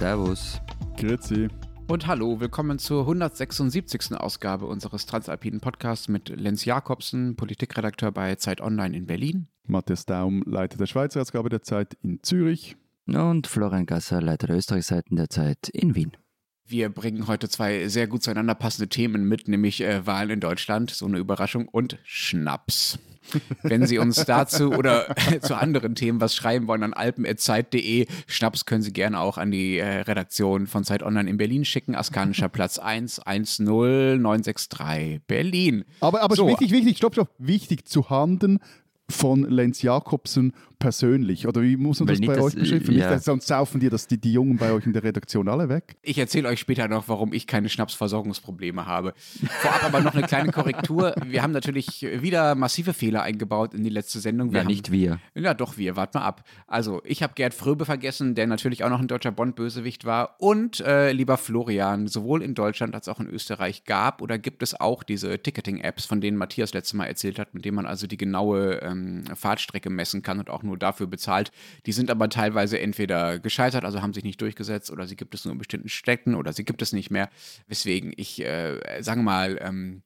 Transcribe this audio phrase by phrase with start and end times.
[0.00, 0.62] Servus.
[0.96, 1.48] Grüezi.
[1.86, 4.14] Und hallo, willkommen zur 176.
[4.16, 9.48] Ausgabe unseres Transalpinen Podcasts mit Lenz Jakobsen, Politikredakteur bei Zeit Online in Berlin.
[9.66, 12.78] Matthias Daum, Leiter der Schweizer Ausgabe der Zeit in Zürich.
[13.08, 16.12] Und Florian Gasser, Leiter der Österreichseiten der Zeit in Wien.
[16.66, 20.88] Wir bringen heute zwei sehr gut zueinander passende Themen mit, nämlich äh, Wahlen in Deutschland,
[20.88, 22.98] so eine Überraschung, und Schnaps.
[23.62, 28.06] Wenn Sie uns dazu oder zu anderen Themen was schreiben wollen, an alpen.zeit.de.
[28.26, 31.94] Schnaps können Sie gerne auch an die äh, Redaktion von Zeit Online in Berlin schicken.
[31.94, 35.84] Askanischer Platz 1, 10963 Berlin.
[36.00, 36.46] Aber, aber So.
[36.48, 37.30] wichtig, wichtig, stopp, stopp.
[37.38, 38.60] Wichtig zu Handen
[39.10, 41.46] von Lenz Jakobsen persönlich.
[41.46, 42.92] Oder wie muss man Weil das bei das- euch beschreiben?
[42.92, 43.12] ja.
[43.12, 45.96] Nicht, sonst saufen dir das die, die Jungen bei euch in der Redaktion alle weg.
[46.02, 49.12] Ich erzähle euch später noch, warum ich keine Schnapsversorgungsprobleme habe.
[49.60, 51.14] Vorab aber noch eine kleine Korrektur.
[51.26, 54.50] Wir haben natürlich wieder massive Fehler eingebaut in die letzte Sendung.
[54.52, 55.18] Wir Ja, haben, nicht wir.
[55.34, 55.96] Ja, doch, wir.
[55.96, 56.44] Wart mal ab.
[56.66, 60.36] Also, ich habe Gerd Fröbe vergessen, der natürlich auch noch ein deutscher Bond-Bösewicht war.
[60.38, 64.78] Und, äh, lieber Florian, sowohl in Deutschland als auch in Österreich gab oder gibt es
[64.80, 68.16] auch diese Ticketing-Apps, von denen Matthias letztes Mal erzählt hat, mit denen man also die
[68.16, 68.99] genaue ähm,
[69.34, 71.52] Fahrtstrecke messen kann und auch nur dafür bezahlt.
[71.86, 75.44] Die sind aber teilweise entweder gescheitert, also haben sich nicht durchgesetzt, oder sie gibt es
[75.44, 77.30] nur in bestimmten Städten oder sie gibt es nicht mehr.
[77.68, 80.02] Weswegen ich, äh, sagen wir mal, ähm,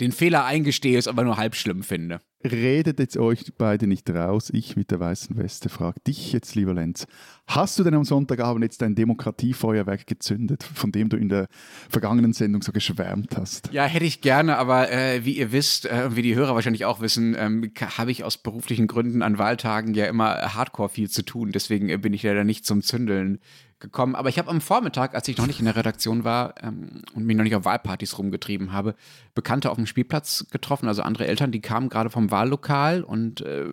[0.00, 2.20] den Fehler eingestehe, es aber nur halb schlimm finde.
[2.50, 4.50] Redet jetzt euch beide nicht raus.
[4.52, 7.06] Ich mit der weißen Weste frage dich jetzt, lieber Lenz.
[7.48, 11.48] Hast du denn am Sonntagabend jetzt dein Demokratiefeuerwerk gezündet, von dem du in der
[11.88, 13.72] vergangenen Sendung so geschwärmt hast?
[13.72, 16.84] Ja, hätte ich gerne, aber äh, wie ihr wisst, äh, und wie die Hörer wahrscheinlich
[16.84, 21.22] auch wissen, ähm, habe ich aus beruflichen Gründen an Wahltagen ja immer hardcore viel zu
[21.22, 21.52] tun.
[21.52, 23.38] Deswegen äh, bin ich leider nicht zum Zündeln
[23.78, 24.14] gekommen.
[24.14, 27.24] Aber ich habe am Vormittag, als ich noch nicht in der Redaktion war ähm, und
[27.24, 28.94] mich noch nicht auf Wahlpartys rumgetrieben habe,
[29.34, 33.72] Bekannte auf dem Spielplatz getroffen, also andere Eltern, die kamen gerade vom Wahllokal und äh,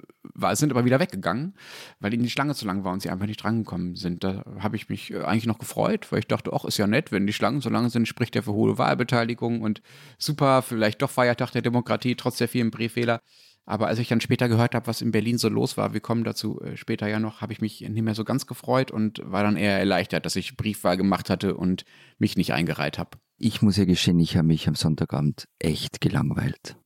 [0.54, 1.54] sind aber wieder weggegangen,
[2.00, 4.24] weil ihnen die Schlange zu lang war und sie einfach nicht drangekommen sind.
[4.24, 7.12] Da habe ich mich äh, eigentlich noch gefreut, weil ich dachte, ach, ist ja nett,
[7.12, 9.82] wenn die Schlangen so lang sind, spricht ja für hohe Wahlbeteiligung und
[10.18, 13.22] super, vielleicht doch Feiertag der Demokratie, trotz der vielen Brieffehler.
[13.66, 16.24] Aber als ich dann später gehört habe, was in Berlin so los war, wir kommen
[16.24, 19.44] dazu äh, später ja noch, habe ich mich nicht mehr so ganz gefreut und war
[19.44, 21.86] dann eher erleichtert, dass ich Briefwahl gemacht hatte und
[22.18, 23.18] mich nicht eingereiht habe.
[23.38, 26.78] Ich muss ja gestehen, ich habe mich am Sonntagabend echt gelangweilt.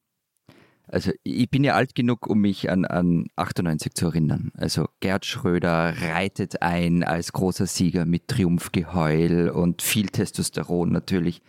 [0.89, 4.51] Also ich bin ja alt genug, um mich an, an 98 zu erinnern.
[4.53, 11.41] Also Gerd Schröder reitet ein als großer Sieger mit Triumphgeheul und viel Testosteron natürlich.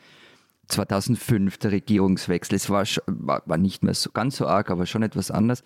[0.69, 5.31] 2005 der Regierungswechsel, es war, war nicht mehr so ganz so arg, aber schon etwas
[5.31, 5.63] anders.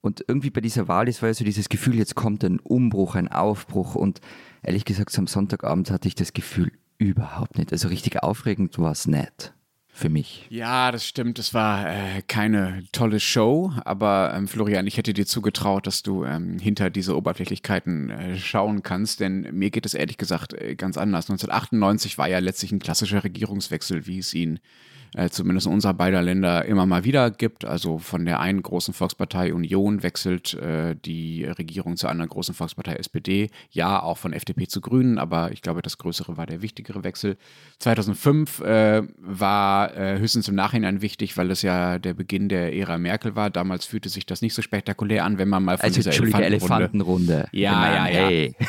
[0.00, 3.14] Und irgendwie bei dieser Wahl, es war ja so dieses Gefühl, jetzt kommt ein Umbruch,
[3.14, 3.94] ein Aufbruch.
[3.94, 4.20] Und
[4.62, 7.72] ehrlich gesagt, so am Sonntagabend hatte ich das Gefühl überhaupt nicht.
[7.72, 9.54] Also richtig aufregend war es nicht
[9.96, 10.44] für mich.
[10.50, 11.38] Ja, das stimmt.
[11.38, 16.24] Es war äh, keine tolle Show, aber ähm, Florian, ich hätte dir zugetraut, dass du
[16.24, 20.98] ähm, hinter diese Oberflächlichkeiten äh, schauen kannst, denn mir geht es ehrlich gesagt äh, ganz
[20.98, 21.30] anders.
[21.30, 24.58] 1998 war ja letztlich ein klassischer Regierungswechsel, wie es ihn
[25.30, 27.64] zumindest in unserer beider Länder immer mal wieder gibt.
[27.64, 32.94] Also von der einen großen Volkspartei Union wechselt äh, die Regierung zur anderen großen Volkspartei
[32.94, 33.50] SPD.
[33.70, 37.36] Ja, auch von FDP zu Grünen, aber ich glaube, das Größere war der wichtigere Wechsel.
[37.78, 42.98] 2005 äh, war äh, höchstens im Nachhinein wichtig, weil es ja der Beginn der Ära
[42.98, 43.50] Merkel war.
[43.50, 46.46] Damals fühlte sich das nicht so spektakulär an, wenn man mal von Also dieser Elefantenrunde,
[46.46, 47.48] Elefantenrunde.
[47.52, 48.26] Ja, ja, ja.
[48.28, 48.56] Hey.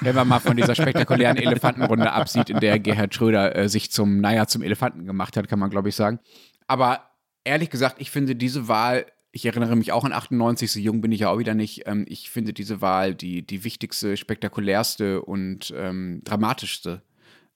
[0.00, 4.20] wenn man mal von dieser spektakulären Elefantenrunde absieht, in der Gerhard Schröder äh, sich zum,
[4.20, 6.20] naja, zum Elefanten gemacht hat, kann man glaube ich sagen.
[6.66, 7.10] Aber
[7.44, 11.12] ehrlich gesagt, ich finde diese Wahl, ich erinnere mich auch an 98, so jung bin
[11.12, 15.72] ich ja auch wieder nicht, ähm, ich finde diese Wahl die, die wichtigste, spektakulärste und
[15.76, 17.02] ähm, dramatischste,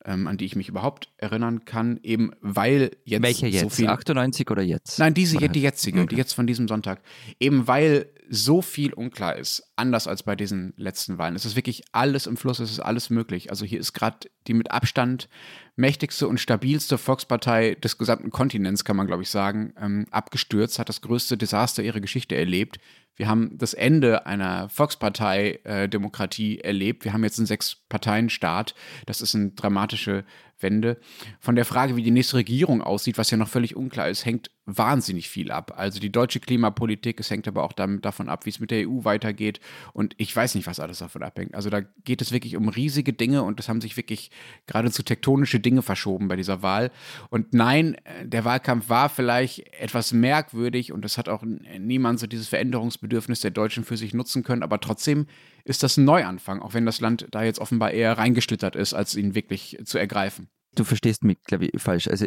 [0.04, 3.62] ähm, an die ich mich überhaupt erinnern kann, eben weil jetzt Welcher jetzt?
[3.62, 3.88] so viel...
[3.88, 4.98] 98 oder jetzt?
[4.98, 7.00] Nein, diese, die jetzige, die jetzt von diesem Sonntag.
[7.40, 11.36] Eben weil so viel unklar ist, anders als bei diesen letzten Wahlen.
[11.36, 13.50] Es ist wirklich alles im Fluss, es ist alles möglich.
[13.50, 15.28] Also hier ist gerade die mit Abstand
[15.76, 20.88] mächtigste und stabilste Volkspartei des gesamten Kontinents, kann man glaube ich sagen, ähm, abgestürzt, hat
[20.88, 22.78] das größte Desaster ihrer Geschichte erlebt.
[23.16, 27.04] Wir haben das Ende einer Volkspartei-Demokratie erlebt.
[27.04, 28.74] Wir haben jetzt einen Sechs-Parteien-Staat.
[29.06, 30.24] Das ist eine dramatische
[30.58, 30.98] Wende.
[31.40, 34.50] Von der Frage, wie die nächste Regierung aussieht, was ja noch völlig unklar ist, hängt
[34.66, 35.74] wahnsinnig viel ab.
[35.76, 38.88] Also die deutsche Klimapolitik, es hängt aber auch damit, davon ab, wie es mit der
[38.88, 39.60] EU weitergeht.
[39.92, 41.54] Und ich weiß nicht, was alles davon abhängt.
[41.54, 44.30] Also da geht es wirklich um riesige Dinge und es haben sich wirklich
[44.66, 46.90] geradezu tektonische Dinge verschoben bei dieser Wahl.
[47.30, 52.18] Und nein, äh, der Wahlkampf war vielleicht etwas merkwürdig und es hat auch n- niemand
[52.20, 54.62] so dieses Veränderungsbedürfnis der Deutschen für sich nutzen können.
[54.62, 55.26] Aber trotzdem
[55.64, 59.14] ist das ein Neuanfang, auch wenn das Land da jetzt offenbar eher reingeschlittert ist, als
[59.14, 60.48] ihn wirklich zu ergreifen.
[60.74, 62.08] Du verstehst mich, glaube ich, falsch.
[62.08, 62.26] Also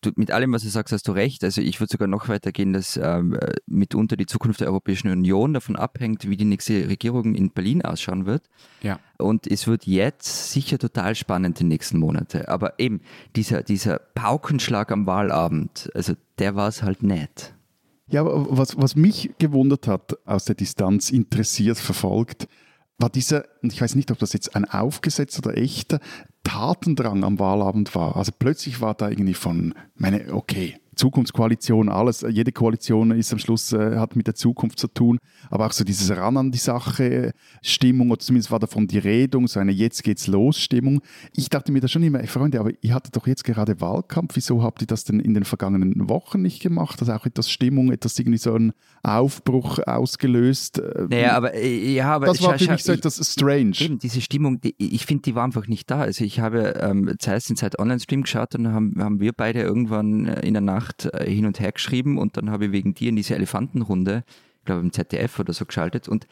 [0.00, 1.44] du, mit allem, was du sagst, hast du recht.
[1.44, 5.10] Also ich würde sogar noch weiter gehen, dass ähm, äh, mitunter die Zukunft der Europäischen
[5.10, 8.48] Union davon abhängt, wie die nächste Regierung in Berlin ausschauen wird.
[8.82, 9.00] Ja.
[9.18, 12.48] Und es wird jetzt sicher total spannend die nächsten Monate.
[12.48, 13.00] Aber eben
[13.36, 17.54] dieser, dieser Paukenschlag am Wahlabend, also der war es halt nicht.
[18.10, 22.48] Ja, aber was, was mich gewundert hat, aus der Distanz interessiert verfolgt,
[22.98, 26.00] war dieser, und ich weiß nicht, ob das jetzt ein aufgesetzter oder echter
[26.48, 28.16] Tatendrang am Wahlabend war.
[28.16, 33.72] Also plötzlich war da irgendwie von, meine, okay, Zukunftskoalition, alles, jede Koalition ist am Schluss,
[33.72, 35.18] äh, hat mit der Zukunft zu tun,
[35.48, 39.46] aber auch so dieses Ran an die Sache, Stimmung, oder zumindest war davon die Redung,
[39.46, 41.00] so eine Jetzt geht's los Stimmung.
[41.34, 44.34] Ich dachte mir da schon immer, ey, Freunde, aber ihr hattet doch jetzt gerade Wahlkampf,
[44.36, 47.00] wieso habt ihr das denn in den vergangenen Wochen nicht gemacht?
[47.00, 48.72] Also auch etwas Stimmung, etwas irgendwie so ein
[49.02, 50.80] Aufbruch ausgelöst.
[50.80, 53.72] Äh, naja, aber, äh, ja, aber das war für mich so etwas strange.
[53.78, 56.00] Eben, diese Stimmung, die, ich finde, die war einfach nicht da.
[56.00, 60.26] Also ich habe ähm, Zeit in Zeit Online-Stream geschaut und haben, haben wir beide irgendwann
[60.26, 62.94] äh, in der Nacht Nacht äh, hin und her geschrieben und dann habe ich wegen
[62.94, 64.24] dir in diese Elefantenrunde,
[64.58, 66.26] ich glaube im ZDF oder so geschaltet und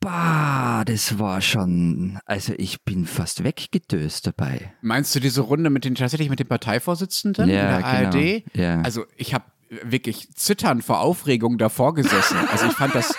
[0.00, 4.72] Bah, das war schon, also ich bin fast weggedöst dabei.
[4.80, 8.16] Meinst du diese Runde mit den tatsächlich mit den Parteivorsitzenden ja, in der genau.
[8.16, 8.44] ARD?
[8.56, 8.80] Ja.
[8.82, 9.46] Also ich habe
[9.82, 12.36] wirklich zittern vor Aufregung davor gesessen.
[12.52, 13.12] Also ich fand das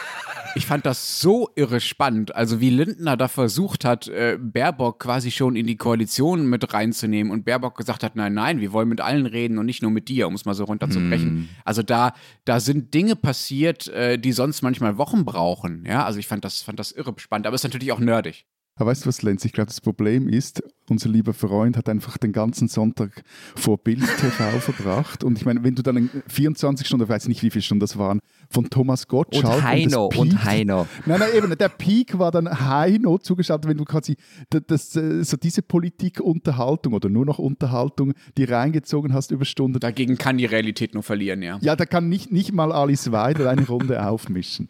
[0.55, 2.35] ich fand das so irre spannend.
[2.35, 7.31] Also wie Lindner da versucht hat, äh, Baerbock quasi schon in die Koalition mit reinzunehmen
[7.31, 10.07] und Baerbock gesagt hat, nein, nein, wir wollen mit allen reden und nicht nur mit
[10.07, 11.33] dir, um es mal so runterzubrechen.
[11.33, 11.49] Mm.
[11.65, 12.13] Also da,
[12.45, 15.85] da sind Dinge passiert, äh, die sonst manchmal Wochen brauchen.
[15.85, 18.45] Ja, also ich fand das, fand das irre spannend, aber es ist natürlich auch nerdig.
[18.79, 19.43] Aber weißt du was, Lenz?
[19.43, 23.23] Ich glaube, das Problem ist, unser lieber Freund hat einfach den ganzen Sonntag
[23.55, 25.23] vor Bild TV verbracht.
[25.23, 27.97] Und ich meine, wenn du dann 24 Stunden, ich weiß nicht, wie viele Stunden das
[27.97, 29.57] waren, von Thomas Gottschalk.
[29.57, 30.87] Und Heino, und, und Heino.
[31.05, 34.15] Nein, nein, eben, der Peak war dann Heino zugeschaltet, wenn du quasi
[34.49, 39.79] das, das, äh, so diese Politikunterhaltung oder nur noch Unterhaltung, die reingezogen hast über Stunden.
[39.81, 41.59] Dagegen kann die Realität nur verlieren, ja.
[41.61, 44.69] Ja, da kann nicht, nicht mal Alice Weidel eine Runde aufmischen.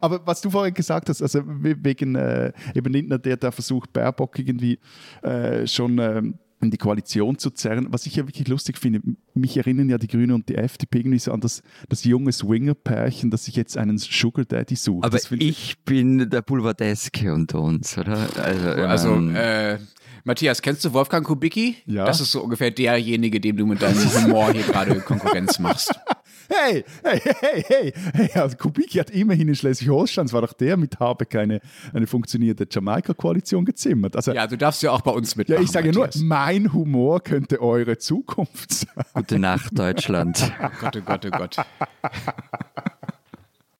[0.00, 4.38] Aber was du vorhin gesagt hast, also wegen äh, eben Lindner, der da versucht, Baerbock
[4.38, 4.78] irgendwie
[5.22, 6.22] äh, schon äh,
[6.64, 9.00] in die Koalition zu zerren, was ich ja wirklich lustig finde,
[9.34, 13.30] mich erinnern ja die Grünen und die FDP irgendwie so an das, das junge Swinger-Pärchen,
[13.30, 15.04] das sich jetzt einen Sugar Daddy sucht.
[15.04, 18.28] Aber ich bin der Boulevardeske unter uns, oder?
[18.36, 19.78] Also, Also, ähm, äh,
[20.24, 21.76] Matthias, kennst du Wolfgang Kubicki?
[21.86, 22.06] Ja.
[22.06, 25.94] Das ist so ungefähr derjenige, dem du mit deinem Humor hier gerade Konkurrenz machst.
[26.48, 30.76] Hey, hey, hey, hey, hey, also Kubicki hat immerhin in Schleswig-Holstein, es war doch der
[30.76, 31.60] mit Habeck eine,
[31.92, 34.16] eine funktionierende Jamaika-Koalition gezimmert.
[34.16, 35.62] Also, ja, Ja, du darfst ja auch bei uns mitmachen.
[35.62, 36.22] ich sage nur, Matthias.
[36.24, 39.04] mein Humor könnte eure Zukunft sein.
[39.14, 40.52] gute Nacht, Deutschland.
[40.64, 41.56] Oh Gott, oh Gott, oh Gott.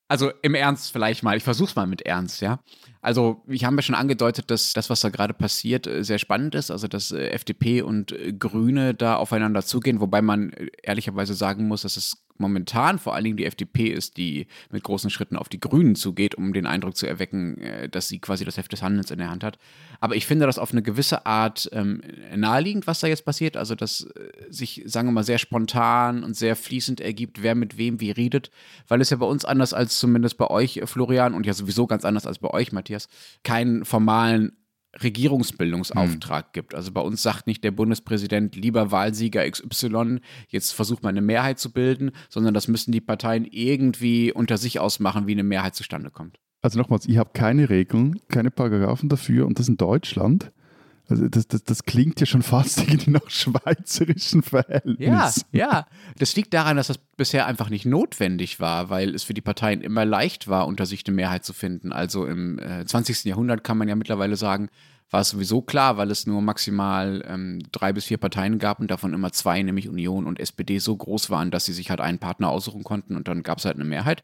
[0.08, 2.60] Also im Ernst vielleicht mal, ich versuch's mal mit Ernst, ja.
[3.00, 6.55] Also, ich habe ja schon angedeutet, dass das, was da gerade passiert, äh, sehr spannend
[6.55, 6.70] ist.
[6.70, 10.52] Also, dass äh, FDP und äh, Grüne da aufeinander zugehen, wobei man
[10.82, 15.10] ehrlicherweise sagen muss, dass es momentan vor allen Dingen die FDP ist, die mit großen
[15.10, 18.56] Schritten auf die Grünen zugeht, um den Eindruck zu erwecken, äh, dass sie quasi das
[18.56, 19.58] Heft des Handelns in der Hand hat.
[20.00, 22.02] Aber ich finde das auf eine gewisse Art ähm,
[22.34, 23.56] naheliegend, was da jetzt passiert.
[23.56, 27.78] Also, dass äh, sich, sagen wir mal, sehr spontan und sehr fließend ergibt, wer mit
[27.78, 28.50] wem wie redet,
[28.88, 31.86] weil es ja bei uns anders als zumindest bei euch, äh, Florian, und ja sowieso
[31.86, 33.08] ganz anders als bei euch, Matthias,
[33.42, 34.52] keinen formalen
[35.02, 36.75] Regierungsbildungsauftrag gibt.
[36.75, 41.58] Also bei uns sagt nicht der Bundespräsident, lieber Wahlsieger XY, jetzt versucht mal eine Mehrheit
[41.58, 46.10] zu bilden, sondern das müssen die Parteien irgendwie unter sich ausmachen, wie eine Mehrheit zustande
[46.10, 46.39] kommt.
[46.63, 50.51] Also nochmals, ich habe keine Regeln, keine Paragraphen dafür und das in Deutschland.
[51.08, 55.44] Also das, das, das klingt ja schon fast irgendwie nach schweizerischen Ja, Verhältnissen.
[55.53, 55.87] ja.
[56.19, 59.81] Das liegt daran, dass das bisher einfach nicht notwendig war, weil es für die Parteien
[59.82, 61.93] immer leicht war, unter sich eine Mehrheit zu finden.
[61.93, 63.25] Also im äh, 20.
[63.25, 64.69] Jahrhundert kann man ja mittlerweile sagen,
[65.11, 68.91] war es sowieso klar, weil es nur maximal ähm, drei bis vier Parteien gab und
[68.91, 72.19] davon immer zwei, nämlich Union und SPD, so groß waren, dass sie sich halt einen
[72.19, 74.23] Partner aussuchen konnten und dann gab es halt eine Mehrheit.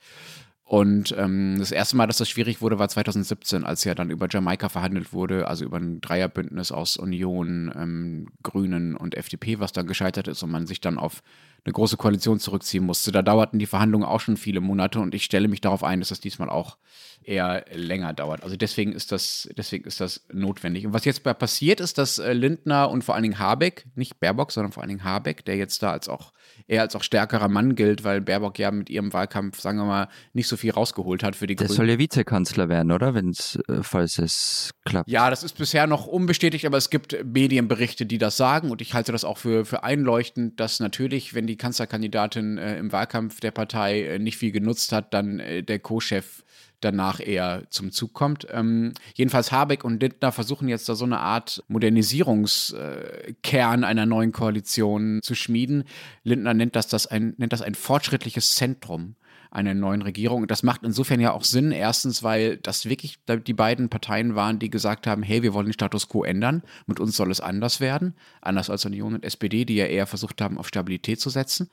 [0.71, 4.29] Und ähm, das erste Mal, dass das schwierig wurde, war 2017, als ja dann über
[4.31, 9.89] Jamaika verhandelt wurde, also über ein Dreierbündnis aus Union, ähm, Grünen und FDP, was dann
[9.89, 11.25] gescheitert ist und man sich dann auf
[11.65, 13.11] eine große Koalition zurückziehen musste.
[13.11, 16.11] Da dauerten die Verhandlungen auch schon viele Monate und ich stelle mich darauf ein, dass
[16.11, 16.77] das diesmal auch
[17.23, 18.43] eher länger dauert.
[18.43, 20.87] Also deswegen ist das, deswegen ist das notwendig.
[20.87, 24.53] Und was jetzt passiert ist, dass äh, Lindner und vor allen Dingen Habeck, nicht Baerbock,
[24.53, 26.33] sondern vor allen Dingen Habeck, der jetzt da als auch
[26.67, 30.09] eher als auch stärkerer Mann gilt, weil Baerbock ja mit ihrem Wahlkampf, sagen wir mal,
[30.33, 31.77] nicht so viel rausgeholt hat für die Der Grünen.
[31.77, 33.15] soll ja Vizekanzler werden, oder?
[33.15, 35.09] Wenn's, äh, falls es klappt.
[35.09, 38.95] Ja, das ist bisher noch unbestätigt, aber es gibt Medienberichte, die das sagen und ich
[38.95, 43.51] halte das auch für, für einleuchtend, dass natürlich, wenn die Kanzlerkandidatin äh, im Wahlkampf der
[43.51, 46.45] Partei äh, nicht viel genutzt hat, dann äh, der Co-Chef
[46.81, 48.47] danach eher zum Zug kommt.
[48.51, 55.21] Ähm, jedenfalls Habeck und Lindner versuchen jetzt da so eine Art Modernisierungskern einer neuen Koalition
[55.23, 55.85] zu schmieden.
[56.25, 59.17] Lindner nennt das, das ein, nennt das ein fortschrittliches Zentrum
[59.51, 60.47] einer neuen Regierung.
[60.47, 61.73] Das macht insofern ja auch Sinn.
[61.73, 65.73] Erstens, weil das wirklich die beiden Parteien waren, die gesagt haben, hey, wir wollen den
[65.73, 66.63] Status quo ändern.
[66.87, 68.15] Mit uns soll es anders werden.
[68.41, 71.71] Anders als Union und SPD, die ja eher versucht haben, auf Stabilität zu setzen.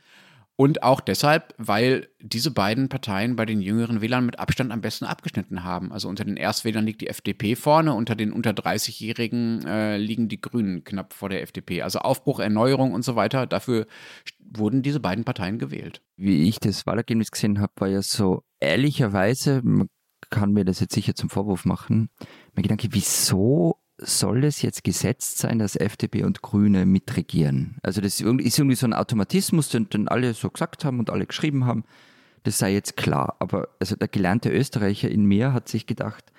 [0.59, 5.05] Und auch deshalb, weil diese beiden Parteien bei den jüngeren Wählern mit Abstand am besten
[5.05, 5.91] abgeschnitten haben.
[5.91, 10.41] Also unter den Erstwählern liegt die FDP vorne, unter den unter 30-Jährigen äh, liegen die
[10.41, 11.83] Grünen knapp vor der FDP.
[11.83, 13.85] Also Aufbruch, Erneuerung und so weiter, dafür
[14.39, 16.01] wurden diese beiden Parteien gewählt.
[16.15, 19.89] Wie ich das Wahlergebnis gesehen habe, war ja so ehrlicherweise, man
[20.31, 22.09] kann mir das jetzt sicher zum Vorwurf machen,
[22.55, 27.77] mein Gedanke, wieso soll es jetzt gesetzt sein, dass FDP und Grüne mitregieren?
[27.81, 31.25] Also das ist irgendwie so ein Automatismus, den, den alle so gesagt haben und alle
[31.25, 31.83] geschrieben haben.
[32.43, 33.35] Das sei jetzt klar.
[33.39, 36.31] Aber also der gelernte Österreicher in mir hat sich gedacht,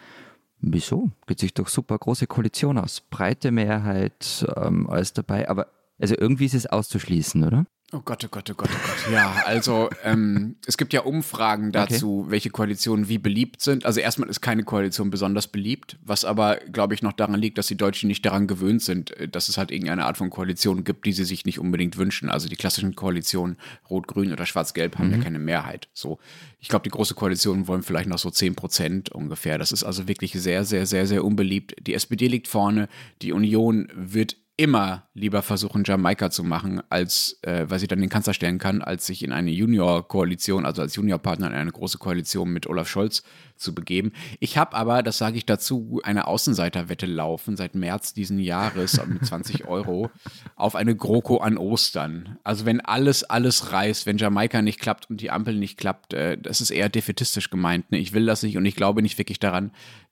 [0.61, 1.11] wieso?
[1.27, 3.01] Geht sich doch super große Koalition aus.
[3.01, 5.49] Breite Mehrheit, ähm, alles dabei.
[5.49, 7.67] Aber also irgendwie ist es auszuschließen, oder?
[7.91, 9.13] Oh Gott, oh Gott, oh Gott, oh Gott.
[9.13, 12.31] Ja, also ähm, es gibt ja Umfragen dazu, okay.
[12.33, 13.87] welche Koalitionen wie beliebt sind.
[13.87, 17.67] Also erstmal ist keine Koalition besonders beliebt, was aber, glaube ich, noch daran liegt, dass
[17.67, 21.07] die Deutschen nicht daran gewöhnt sind, äh, dass es halt irgendeine Art von Koalition gibt,
[21.07, 22.29] die sie sich nicht unbedingt wünschen.
[22.29, 23.57] Also die klassischen Koalitionen
[23.89, 25.15] Rot-Grün oder Schwarz-Gelb haben mhm.
[25.15, 25.89] ja keine Mehrheit.
[25.95, 26.19] So,
[26.61, 29.57] ich glaube, die große Koalition wollen vielleicht noch so 10 Prozent ungefähr.
[29.57, 31.75] Das ist also wirklich sehr, sehr, sehr, sehr unbeliebt.
[31.81, 32.89] Die SPD liegt vorne,
[33.23, 38.09] die Union wird immer lieber versuchen, Jamaika zu machen, als äh, weil sie dann den
[38.09, 42.51] Kanzler stellen kann, als sich in eine Junior-Koalition, also als Juniorpartner in eine große Koalition
[42.51, 43.23] mit Olaf Scholz
[43.55, 44.13] zu begeben.
[44.41, 49.25] Ich habe aber, das sage ich dazu, eine Außenseiterwette laufen seit März diesen Jahres mit
[49.25, 50.11] 20 Euro
[50.57, 52.39] auf eine GroKo an Ostern.
[52.43, 56.37] Also wenn alles, alles reißt, wenn Jamaika nicht klappt und die Ampel nicht klappt, äh,
[56.37, 57.93] das ist eher defetistisch gemeint.
[57.93, 57.99] Ne?
[57.99, 59.71] Ich will das nicht und ich glaube nicht wirklich daran,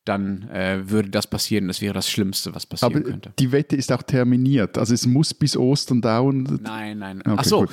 [0.09, 1.69] dann äh, würde das passieren.
[1.69, 3.33] Das wäre das Schlimmste, was passieren Aber könnte.
[3.39, 4.79] Die Wette ist auch terminiert.
[4.79, 6.61] Also es muss bis Ostern dauern.
[6.63, 7.21] Nein, nein.
[7.21, 7.61] Okay, Ach so.
[7.61, 7.71] Gut.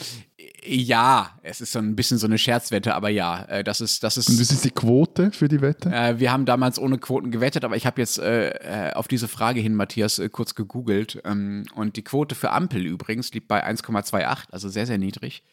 [0.66, 4.18] Ja, es ist so ein bisschen so eine Scherzwette, aber ja, äh, das ist das
[4.18, 4.30] ist.
[4.30, 5.90] Und das ist die Quote für die Wette?
[5.90, 9.28] Äh, wir haben damals ohne Quoten gewettet, aber ich habe jetzt äh, äh, auf diese
[9.28, 13.66] Frage hin, Matthias, äh, kurz gegoogelt ähm, und die Quote für Ampel übrigens liegt bei
[13.66, 15.44] 1,28, also sehr sehr niedrig.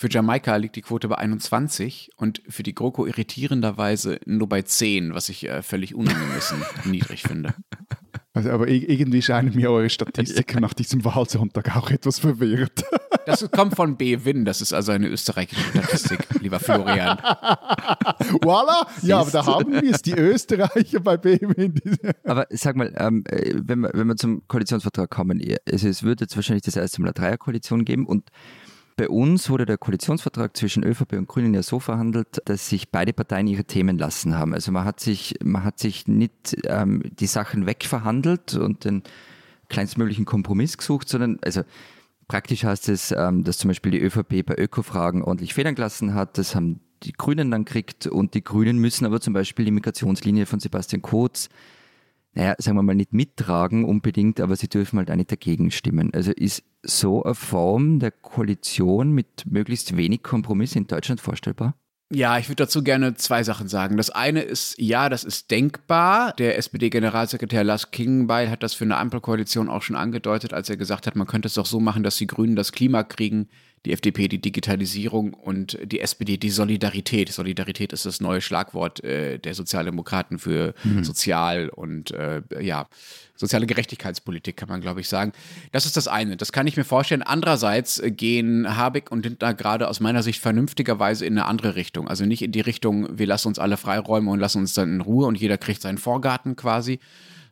[0.00, 5.12] Für Jamaika liegt die Quote bei 21 und für die GroKo irritierenderweise nur bei 10,
[5.12, 7.52] was ich äh, völlig unangemessen niedrig finde.
[8.32, 12.84] Also, aber irgendwie scheinen mir eure Statistiken nach diesem Wahlsonntag auch etwas verwirrt.
[13.26, 17.18] Das kommt von B-Win, das ist also eine österreichische Statistik, lieber Florian.
[18.40, 18.86] Voila!
[19.02, 21.74] Ja, aber da haben wir es, die Österreicher bei B-Win.
[22.22, 26.36] Aber sag mal, ähm, äh, wenn, wir, wenn wir zum Koalitionsvertrag kommen, es wird jetzt
[26.36, 28.30] wahrscheinlich das erste Mal eine Dreierkoalition geben und
[28.98, 33.12] bei uns wurde der Koalitionsvertrag zwischen ÖVP und Grünen ja so verhandelt, dass sich beide
[33.12, 34.52] Parteien ihre Themen lassen haben.
[34.52, 39.04] Also man hat sich, man hat sich nicht ähm, die Sachen wegverhandelt und den
[39.68, 41.62] kleinstmöglichen Kompromiss gesucht, sondern also
[42.26, 46.36] praktisch heißt es, ähm, dass zum Beispiel die ÖVP bei Ökofragen ordentlich Federn gelassen hat.
[46.36, 50.44] Das haben die Grünen dann kriegt und die Grünen müssen aber zum Beispiel die Migrationslinie
[50.44, 51.50] von Sebastian Kurz
[52.38, 56.14] naja, sagen wir mal, nicht mittragen unbedingt, aber sie dürfen halt auch nicht dagegen stimmen.
[56.14, 61.74] Also ist so eine Form der Koalition mit möglichst wenig Kompromiss in Deutschland vorstellbar?
[62.14, 63.96] Ja, ich würde dazu gerne zwei Sachen sagen.
[63.96, 66.32] Das eine ist, ja, das ist denkbar.
[66.34, 71.08] Der SPD-Generalsekretär Lars Kingenbeil hat das für eine Ampelkoalition auch schon angedeutet, als er gesagt
[71.08, 73.48] hat, man könnte es doch so machen, dass die Grünen das Klima kriegen,
[73.84, 77.32] die FDP die Digitalisierung und die SPD die Solidarität.
[77.32, 81.04] Solidarität ist das neue Schlagwort äh, der Sozialdemokraten für mhm.
[81.04, 82.86] sozial und äh, ja,
[83.36, 85.32] soziale Gerechtigkeitspolitik, kann man glaube ich sagen.
[85.72, 86.36] Das ist das eine.
[86.36, 87.22] Das kann ich mir vorstellen.
[87.22, 92.08] Andererseits gehen Habeck und Lindner gerade aus meiner Sicht vernünftigerweise in eine andere Richtung.
[92.08, 95.00] Also nicht in die Richtung, wir lassen uns alle Freiräume und lassen uns dann in
[95.00, 96.98] Ruhe und jeder kriegt seinen Vorgarten quasi,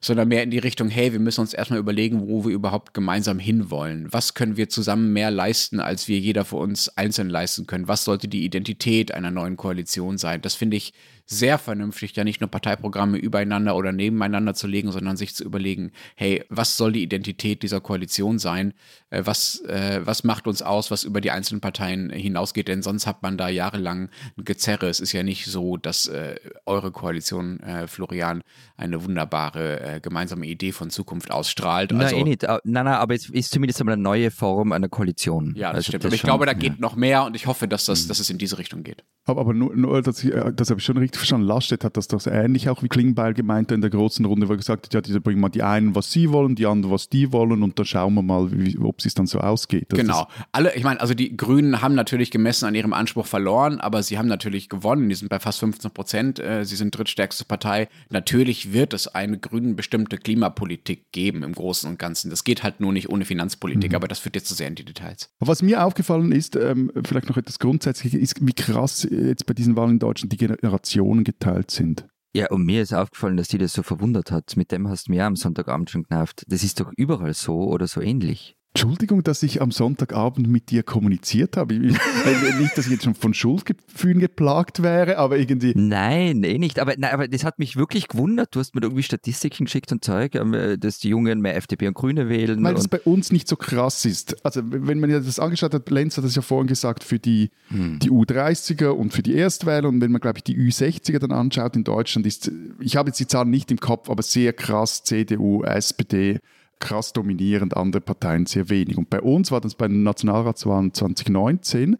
[0.00, 3.38] sondern mehr in die Richtung, hey, wir müssen uns erstmal überlegen, wo wir überhaupt gemeinsam
[3.38, 4.09] hinwollen.
[4.11, 7.88] Was können wir zusammen mehr leisten, als wir jeder für uns einzeln leisten können?
[7.88, 10.43] Was sollte die Identität einer neuen Koalition sein?
[10.43, 10.93] Das finde ich
[11.26, 15.90] sehr vernünftig, ja nicht nur Parteiprogramme übereinander oder nebeneinander zu legen, sondern sich zu überlegen,
[16.14, 18.75] hey, was soll die Identität dieser Koalition sein?
[19.11, 22.68] Äh, was, äh, was macht uns aus, was über die einzelnen Parteien hinausgeht?
[22.68, 24.88] Denn sonst hat man da jahrelang ein Gezerre.
[24.88, 28.42] Es ist ja nicht so, dass äh, eure Koalition, äh, Florian,
[28.76, 31.92] eine wunderbare äh, gemeinsame Idee von Zukunft ausstrahlt.
[31.92, 32.42] Also, nein, eh nicht.
[32.42, 35.54] Nein, nein, aber es ist zumindest einmal eine neue Form einer Koalition.
[35.56, 36.04] Ja, das also stimmt.
[36.04, 38.09] Das aber ich schon, glaube, da geht noch mehr und ich hoffe, dass, das, mhm.
[38.09, 39.02] dass es in diese Richtung geht.
[39.26, 41.47] Aber, aber nur, nur das, das habe ich schon richtig verstanden.
[41.47, 44.56] Laschet hat das, das ähnlich auch wie Klingbeil gemeint in der großen Runde, wo er
[44.56, 47.33] gesagt hat, ja, die bringen mal die einen, was sie wollen, die anderen, was die
[47.33, 49.87] wollen und dann schauen wir mal, wie, ob es dann so ausgeht.
[49.88, 50.28] Das genau.
[50.52, 54.16] Alle, ich meine, also die Grünen haben natürlich gemessen an ihrem Anspruch verloren, aber sie
[54.16, 55.09] haben natürlich gewonnen.
[55.09, 56.38] Die sind bei fast 15 Prozent.
[56.38, 57.88] Äh, sie sind drittstärkste Partei.
[58.11, 62.30] Natürlich wird es eine grünen bestimmte Klimapolitik geben im Großen und Ganzen.
[62.30, 63.97] Das geht halt nur nicht ohne Finanzpolitik, mhm.
[63.97, 65.30] aber das führt jetzt zu sehr in die Details.
[65.40, 69.76] Was mir aufgefallen ist, ähm, vielleicht noch etwas Grundsätzliches, ist, wie krass jetzt bei diesen
[69.76, 72.06] Wahlen in Deutschland die Generationen geteilt sind.
[72.35, 74.56] Ja, und mir ist aufgefallen, dass die das so verwundert hat.
[74.56, 76.44] Mit dem hast du mir am Sonntagabend schon genervt.
[76.49, 78.56] Das ist doch überall so oder so ähnlich.
[78.76, 81.75] Entschuldigung, dass ich am Sonntagabend mit dir kommuniziert habe.
[81.78, 85.73] nicht, dass ich jetzt schon von Schuldgefühlen geplagt wäre, aber irgendwie.
[85.75, 86.78] Nein, eh nicht.
[86.78, 88.54] Aber, nein, aber das hat mich wirklich gewundert.
[88.54, 91.95] Du hast mir irgendwie Statistiken geschickt und Zeug, ähm, dass die Jungen mehr FDP und
[91.95, 92.62] Grüne wählen.
[92.62, 94.45] Weil das bei uns nicht so krass ist.
[94.45, 97.99] Also, wenn man das angeschaut hat, Lenz hat das ja vorhin gesagt, für die, hm.
[98.00, 99.88] die U30er und für die Erstwähler.
[99.88, 103.21] Und wenn man, glaube ich, die Ü60er dann anschaut in Deutschland, ist, ich habe jetzt
[103.21, 106.40] die Zahlen nicht im Kopf, aber sehr krass CDU, SPD
[106.78, 108.99] krass dominierend, andere Parteien sehr wenig.
[108.99, 111.97] Und bei uns war das bei den Nationalratswahlen 2019,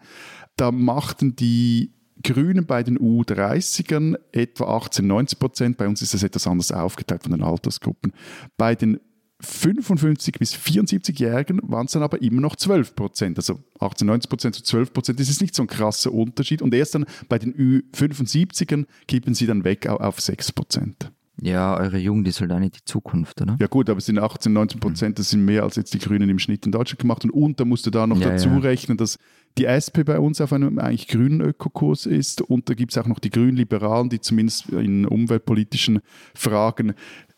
[0.57, 1.93] da machten die
[2.23, 5.77] Grünen bei den U30ern etwa 18, 19 Prozent.
[5.77, 8.13] Bei uns ist das etwas anders aufgeteilt von den Altersgruppen.
[8.57, 9.01] Bei den
[9.41, 13.39] 55 bis 74-Jährigen waren es dann aber immer noch 12 Prozent.
[13.39, 15.21] Also 18, 19 Prozent zu 12 Prozent.
[15.21, 16.63] Das ist nicht so ein krasser Unterschied.
[16.63, 21.13] Und erst dann bei den Ü75ern kippen sie dann weg auf 6 Prozent.
[21.41, 23.57] Ja, eure Jugend ist halt auch nicht die Zukunft, oder?
[23.61, 26.31] Ja gut, aber es sind 18, 19 Prozent, das sind mehr als jetzt die Grünen
[26.31, 27.25] im Schnitt in Deutschland gemacht.
[27.25, 28.59] Und, und da musst du da noch ja, dazu ja.
[28.59, 29.19] rechnen, dass
[29.59, 33.07] die SP bei uns auf einem eigentlich grünen Ökokurs ist und da gibt es auch
[33.07, 36.01] noch die Grünliberalen, die zumindest in umweltpolitischen
[36.35, 36.95] Fragen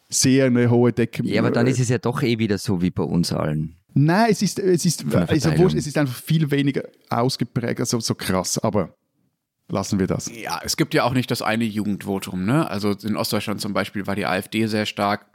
[0.09, 1.25] sehr eine hohe Decke...
[1.25, 3.77] Ja, aber dann ist es ja doch eh wieder so wie bei uns allen.
[3.95, 8.59] Nein, es ist, es ist, also, es ist einfach viel weniger ausgeprägt, also so krass,
[8.59, 8.95] aber
[9.69, 10.31] lassen wir das.
[10.35, 12.45] Ja, es gibt ja auch nicht das eine Jugendvotum.
[12.45, 12.69] Ne?
[12.69, 15.27] Also in Ostdeutschland zum Beispiel war die AfD sehr stark.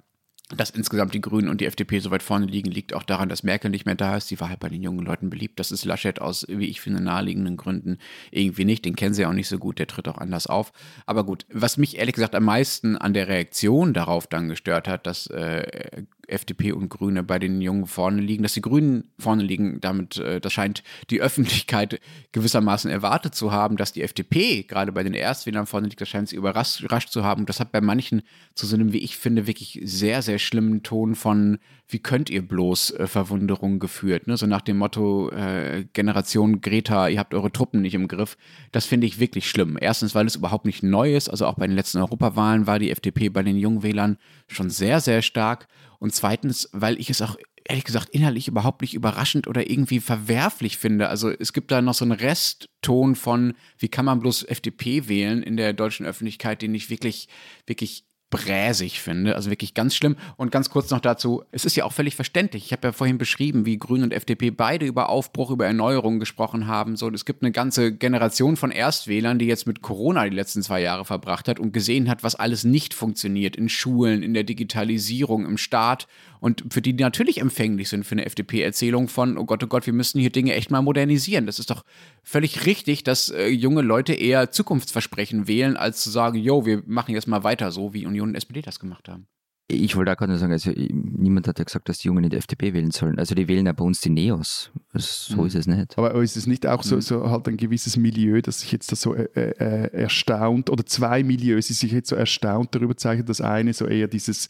[0.49, 3.43] Dass insgesamt die Grünen und die FDP so weit vorne liegen, liegt auch daran, dass
[3.43, 4.27] Merkel nicht mehr da ist.
[4.27, 5.57] Sie war halt bei den jungen Leuten beliebt.
[5.57, 7.97] Das ist Laschet aus, wie ich finde, naheliegenden Gründen
[8.29, 8.83] irgendwie nicht.
[8.85, 10.71] Den kennen sie auch nicht so gut, der tritt auch anders auf.
[11.05, 15.07] Aber gut, was mich ehrlich gesagt am meisten an der Reaktion darauf dann gestört hat,
[15.07, 18.43] dass äh, FDP und Grüne bei den Jungen vorne liegen.
[18.43, 21.99] Dass die Grünen vorne liegen, damit, äh, das scheint die Öffentlichkeit
[22.31, 26.29] gewissermaßen erwartet zu haben, dass die FDP gerade bei den Erstwählern vorne liegt, das scheint
[26.29, 27.45] sie überrascht, überrascht zu haben.
[27.45, 28.23] Das hat bei manchen
[28.55, 32.47] zu so einem, wie ich finde, wirklich sehr, sehr schlimmen Ton von, wie könnt ihr
[32.47, 34.27] bloß äh, Verwunderung geführt.
[34.27, 34.37] Ne?
[34.37, 38.37] So nach dem Motto, äh, Generation Greta, ihr habt eure Truppen nicht im Griff.
[38.71, 39.77] Das finde ich wirklich schlimm.
[39.79, 41.29] Erstens, weil es überhaupt nicht neu ist.
[41.29, 44.17] Also auch bei den letzten Europawahlen war die FDP bei den Jungwählern
[44.47, 45.67] schon sehr, sehr stark.
[45.99, 50.77] Und zweitens, weil ich es auch ehrlich gesagt inhaltlich überhaupt nicht überraschend oder irgendwie verwerflich
[50.77, 51.09] finde.
[51.09, 55.41] Also es gibt da noch so einen Restton von, wie kann man bloß FDP wählen
[55.43, 57.29] in der deutschen Öffentlichkeit, den ich wirklich,
[57.65, 60.15] wirklich bräsig finde, also wirklich ganz schlimm.
[60.37, 62.65] Und ganz kurz noch dazu, es ist ja auch völlig verständlich.
[62.65, 66.65] Ich habe ja vorhin beschrieben, wie Grün und FDP beide über Aufbruch, über Erneuerung gesprochen
[66.65, 66.95] haben.
[66.95, 70.81] So, es gibt eine ganze Generation von Erstwählern, die jetzt mit Corona die letzten zwei
[70.81, 75.45] Jahre verbracht hat und gesehen hat, was alles nicht funktioniert in Schulen, in der Digitalisierung,
[75.45, 76.07] im Staat
[76.43, 79.85] und für die, die natürlich empfänglich sind für eine FDP-Erzählung von, oh Gott, oh Gott,
[79.85, 81.45] wir müssen hier Dinge echt mal modernisieren.
[81.45, 81.85] Das ist doch
[82.21, 87.13] völlig richtig, dass äh, junge Leute eher Zukunftsversprechen wählen, als zu sagen, yo, wir machen
[87.13, 89.27] jetzt mal weiter so, wie Union und SPD das gemacht haben.
[89.69, 92.29] Ich wollte auch gerade nur sagen, also niemand hat ja gesagt, dass die Jungen in
[92.29, 93.17] die FDP wählen sollen.
[93.17, 94.71] Also die wählen ja bei uns die Neos.
[94.91, 95.47] Also, so mhm.
[95.47, 95.97] ist es nicht.
[95.97, 97.01] Aber ist es nicht auch so, mhm.
[97.01, 101.23] so halt ein gewisses Milieu, das sich jetzt da so äh, äh, erstaunt, oder zwei
[101.23, 104.49] Milieus, die sich jetzt so erstaunt darüber zeichnen, das eine so eher dieses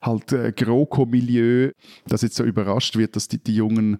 [0.00, 1.72] halt äh, GroKo-Milieu,
[2.06, 3.98] das jetzt so überrascht wird, dass die, die jungen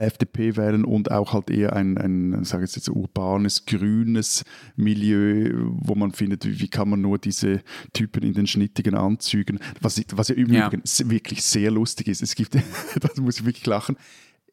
[0.00, 4.44] FDP wählen und auch halt eher ein, ein sage ich jetzt, urbanes, grünes
[4.76, 9.58] Milieu, wo man findet, wie, wie, kann man nur diese Typen in den schnittigen Anzügen,
[9.80, 11.10] was, was ja übrigens ja.
[11.10, 12.22] wirklich sehr lustig ist.
[12.22, 12.54] Es gibt,
[13.00, 13.96] das muss ich wirklich lachen,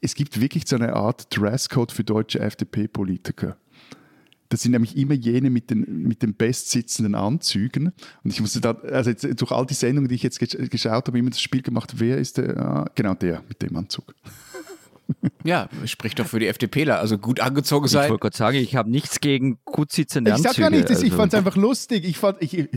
[0.02, 3.58] es gibt wirklich so eine Art Dresscode für deutsche FDP-Politiker.
[4.50, 7.92] Das sind nämlich immer jene mit den, mit den bestsitzenden Anzügen.
[8.24, 11.20] Und ich musste da, also jetzt, durch all die Sendungen, die ich jetzt geschaut habe,
[11.20, 12.58] immer das Spiel gemacht, wer ist der?
[12.58, 14.16] Ah, genau der mit dem Anzug.
[15.44, 17.00] Ja, spricht doch für die FDPler.
[17.00, 18.06] Also gut angezogen sein.
[18.06, 20.50] Ich wollte gerade sagen, ich habe nichts gegen gut sitzende Anzüge.
[20.50, 21.06] Ich sag gar nicht, also.
[21.06, 22.06] ich fand es einfach lustig.
[22.06, 22.68] Ich fand es ich,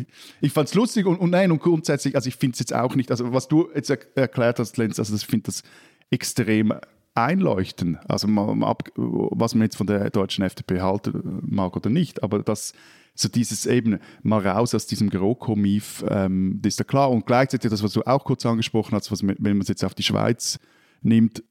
[0.41, 3.33] ich lustig und, und nein, und grundsätzlich, also ich finde es jetzt auch nicht, also
[3.33, 5.63] was du jetzt erklärt hast, Lenz, also ich finde das
[6.11, 6.75] extrem
[7.15, 7.99] einleuchten.
[8.07, 12.73] Also was man jetzt von der deutschen FDP halten mag oder nicht, aber das
[13.15, 17.11] so dieses eben mal raus aus diesem GroKo-Mief, ähm, das ist ja klar.
[17.11, 19.95] Und gleichzeitig das, was du auch kurz angesprochen hast, was, wenn man es jetzt auf
[19.95, 20.59] die Schweiz
[21.03, 21.43] nimmt,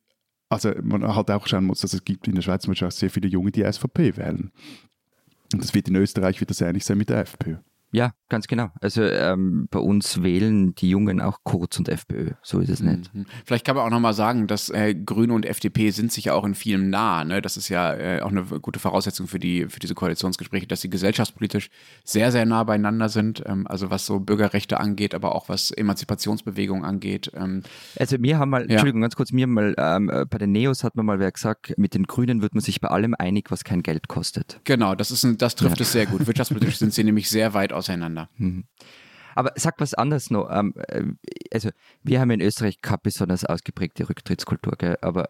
[0.50, 2.92] also man halt auch schauen muss, dass es gibt in der Schweiz zum Beispiel auch
[2.92, 4.52] sehr viele Junge, die SVP wählen.
[5.54, 7.58] Und das wird in Österreich wieder sehr ähnlich sein mit der FPÖ.
[7.92, 8.70] Ja, ganz genau.
[8.82, 12.32] Also ähm, bei uns wählen die Jungen auch Kurz und FPÖ.
[12.44, 13.14] So ist es nicht.
[13.14, 13.26] Mhm.
[13.46, 16.46] Vielleicht kann man auch nochmal sagen, dass äh, Grüne und FDP sind sich ja auch
[16.46, 17.24] in vielem nah.
[17.24, 17.42] Ne?
[17.42, 20.90] Das ist ja äh, auch eine gute Voraussetzung für, die, für diese Koalitionsgespräche, dass sie
[20.90, 21.70] gesellschaftspolitisch
[22.04, 23.42] sehr, sehr nah beieinander sind.
[23.48, 27.32] Ähm, also was so Bürgerrechte angeht, aber auch was Emanzipationsbewegungen angeht.
[27.34, 27.64] Ähm,
[27.98, 28.70] also wir haben mal, ja.
[28.70, 31.96] Entschuldigung, ganz kurz, mir mal ähm, bei den Neos hat man mal wer gesagt, mit
[31.96, 34.62] den Grünen wird man sich bei allem einig, was kein Geld kostet.
[34.64, 35.84] Genau, das, ist ein, das trifft ja.
[35.84, 36.28] es sehr gut.
[36.28, 38.30] Wirtschaftspolitisch sind sie nämlich sehr weit auseinander.
[38.38, 38.66] Mhm.
[39.36, 40.50] Aber sag was anderes noch.
[40.52, 41.04] Ähm, äh,
[41.54, 41.70] also,
[42.04, 44.98] wir haben in Österreich keine besonders ausgeprägte Rücktrittskultur, gell?
[45.02, 45.30] aber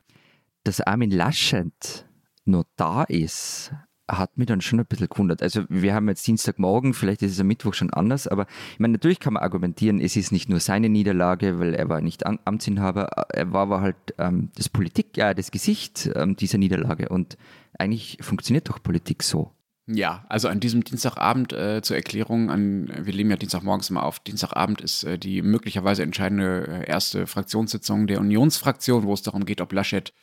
[0.63, 2.05] dass Armin Laschet
[2.45, 3.71] noch da ist,
[4.09, 5.43] hat mich dann schon ein bisschen gewundert.
[5.43, 8.93] Also wir haben jetzt Dienstagmorgen, vielleicht ist es am Mittwoch schon anders, aber ich meine,
[8.93, 13.05] natürlich kann man argumentieren, es ist nicht nur seine Niederlage, weil er war nicht Amtsinhaber,
[13.29, 17.38] er war aber halt ähm, das Politik, ja, das Gesicht ähm, dieser Niederlage und
[17.77, 19.51] eigentlich funktioniert doch Politik so.
[19.91, 24.19] Ja, also an diesem Dienstagabend äh, zur Erklärung, an, wir leben ja Dienstagmorgens immer auf,
[24.19, 29.62] Dienstagabend ist äh, die möglicherweise entscheidende äh, erste Fraktionssitzung der Unionsfraktion, wo es darum geht,
[29.62, 30.13] ob Laschet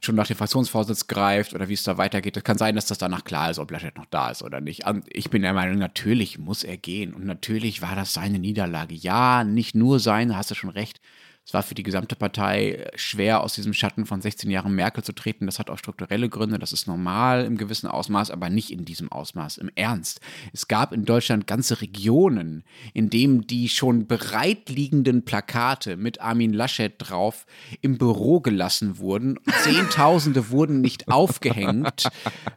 [0.00, 2.38] schon nach dem Fraktionsvorsitz greift oder wie es da weitergeht.
[2.38, 4.86] Es kann sein, dass das danach klar ist, ob Laschet noch da ist oder nicht.
[4.86, 8.94] Und ich bin der Meinung, natürlich muss er gehen und natürlich war das seine Niederlage.
[8.94, 11.02] Ja, nicht nur seine, hast du schon recht.
[11.46, 15.04] Es war für die gesamte Partei äh, schwer, aus diesem Schatten von 16 Jahren Merkel
[15.04, 15.44] zu treten.
[15.44, 16.58] Das hat auch strukturelle Gründe.
[16.58, 19.58] Das ist normal im gewissen Ausmaß, aber nicht in diesem Ausmaß.
[19.58, 20.20] Im Ernst.
[20.54, 26.94] Es gab in Deutschland ganze Regionen, in denen die schon bereitliegenden Plakate mit Armin Laschet
[26.96, 27.44] drauf
[27.82, 29.38] im Büro gelassen wurden.
[29.62, 32.08] Zehntausende wurden nicht aufgehängt,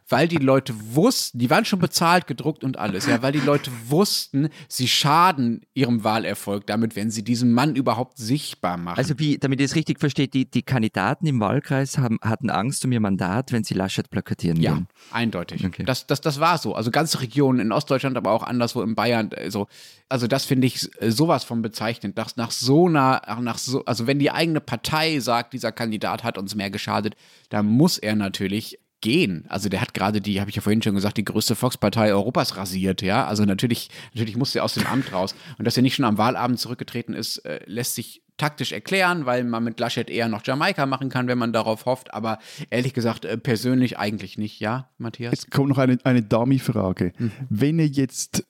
[0.08, 3.70] weil die Leute wussten, die waren schon bezahlt, gedruckt und alles, ja, weil die Leute
[3.86, 8.98] wussten, sie schaden ihrem Wahlerfolg damit, wenn sie diesen Mann überhaupt sichtbar machen.
[8.98, 12.84] Also wie, damit ihr es richtig versteht, die, die Kandidaten im Wahlkreis haben, hatten Angst
[12.84, 14.88] um ihr Mandat, wenn sie Laschet plakatieren Ja, würden.
[15.10, 15.64] eindeutig.
[15.66, 15.84] Okay.
[15.84, 16.74] Das, das, das war so.
[16.74, 19.30] Also ganze Regionen in Ostdeutschland, aber auch anderswo in Bayern.
[19.36, 19.66] Also,
[20.08, 22.16] also das finde ich sowas von bezeichnend.
[22.16, 26.38] Nach, nach so einer, nach so, also wenn die eigene Partei sagt, dieser Kandidat hat
[26.38, 27.14] uns mehr geschadet,
[27.50, 29.44] dann muss er natürlich gehen.
[29.48, 32.56] Also der hat gerade die, habe ich ja vorhin schon gesagt, die größte Volkspartei Europas
[32.56, 33.26] rasiert, ja.
[33.26, 35.34] Also natürlich, natürlich musste er aus dem Amt raus.
[35.58, 39.44] Und dass er nicht schon am Wahlabend zurückgetreten ist, äh, lässt sich taktisch erklären, weil
[39.44, 42.14] man mit Laschet eher noch Jamaika machen kann, wenn man darauf hofft.
[42.14, 42.38] Aber
[42.70, 45.32] ehrlich gesagt, äh, persönlich eigentlich nicht, ja, Matthias?
[45.32, 47.12] Jetzt kommt noch eine, eine Dummy-Frage.
[47.18, 47.32] Mhm.
[47.48, 48.46] Wenn er jetzt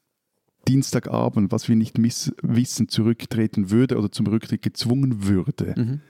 [0.66, 6.00] Dienstagabend, was wir nicht wissen, zurücktreten würde oder zum Rücktritt gezwungen würde, mhm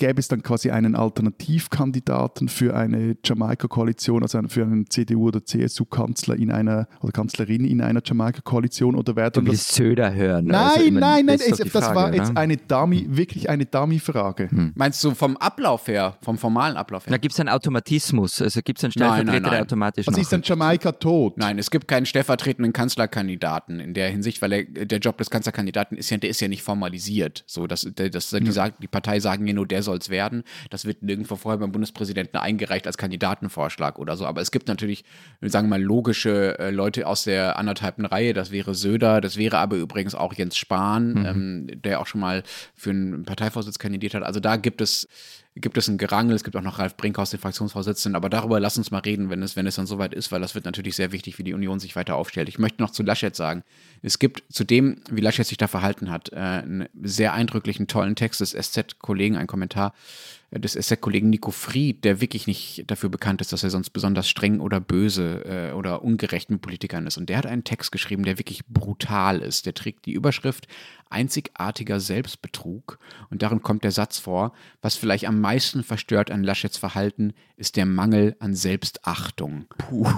[0.00, 6.36] gäbe es dann quasi einen Alternativkandidaten für eine Jamaika-Koalition, also für einen CDU- oder CSU-Kanzler
[6.36, 10.46] in einer oder Kanzlerin in einer Jamaika-Koalition oder wäre dann du das Söder hören?
[10.46, 12.40] Nein, also nein, nein, es, das Frage, war jetzt ne?
[12.40, 14.50] eine Dummy, wirklich eine Dummy-Frage.
[14.50, 14.72] Hm.
[14.74, 17.10] Meinst du vom Ablauf her, vom formalen Ablauf her?
[17.10, 19.52] Da gibt es einen Automatismus, also gibt es einen Stellvertreter, nein, nein, nein.
[19.52, 21.36] der automatisch Also ist dann Jamaika tot?
[21.36, 25.98] Nein, es gibt keinen stellvertretenden Kanzlerkandidaten in der Hinsicht, weil er, der Job des Kanzlerkandidaten
[25.98, 27.44] ist ja, der ist ja nicht formalisiert.
[27.46, 30.44] So, dass, das, die, sagen, die Partei sagen ja nur, der soll soll es werden.
[30.70, 34.24] Das wird nirgendwo vorher beim Bundespräsidenten eingereicht als Kandidatenvorschlag oder so.
[34.26, 35.04] Aber es gibt natürlich,
[35.40, 38.32] sagen wir mal, logische äh, Leute aus der anderthalbten Reihe.
[38.32, 41.26] Das wäre Söder, das wäre aber übrigens auch Jens Spahn, mhm.
[41.26, 42.42] ähm, der auch schon mal
[42.74, 44.22] für einen Parteivorsitz kandidiert hat.
[44.22, 45.08] Also da gibt es
[45.56, 48.78] gibt es ein Gerangel, es gibt auch noch Ralf Brinkhaus, den Fraktionsvorsitzenden, aber darüber lass
[48.78, 51.10] uns mal reden, wenn es, wenn es dann soweit ist, weil das wird natürlich sehr
[51.12, 52.48] wichtig, wie die Union sich weiter aufstellt.
[52.48, 53.64] Ich möchte noch zu Laschet sagen,
[54.02, 58.14] es gibt zu dem, wie Laschet sich da verhalten hat, äh, einen sehr eindrücklichen, tollen
[58.14, 59.92] Text des SZ-Kollegen, ein Kommentar,
[60.52, 64.60] des SZ-Kollegen Nico Fried, der wirklich nicht dafür bekannt ist, dass er sonst besonders streng
[64.60, 67.18] oder böse äh, oder ungerecht mit Politikern ist.
[67.18, 69.66] Und der hat einen Text geschrieben, der wirklich brutal ist.
[69.66, 70.66] Der trägt die Überschrift
[71.08, 72.98] Einzigartiger Selbstbetrug.
[73.30, 77.76] Und darin kommt der Satz vor, was vielleicht am meisten verstört an Laschets Verhalten, ist
[77.76, 79.66] der Mangel an Selbstachtung.
[79.78, 80.08] Puh.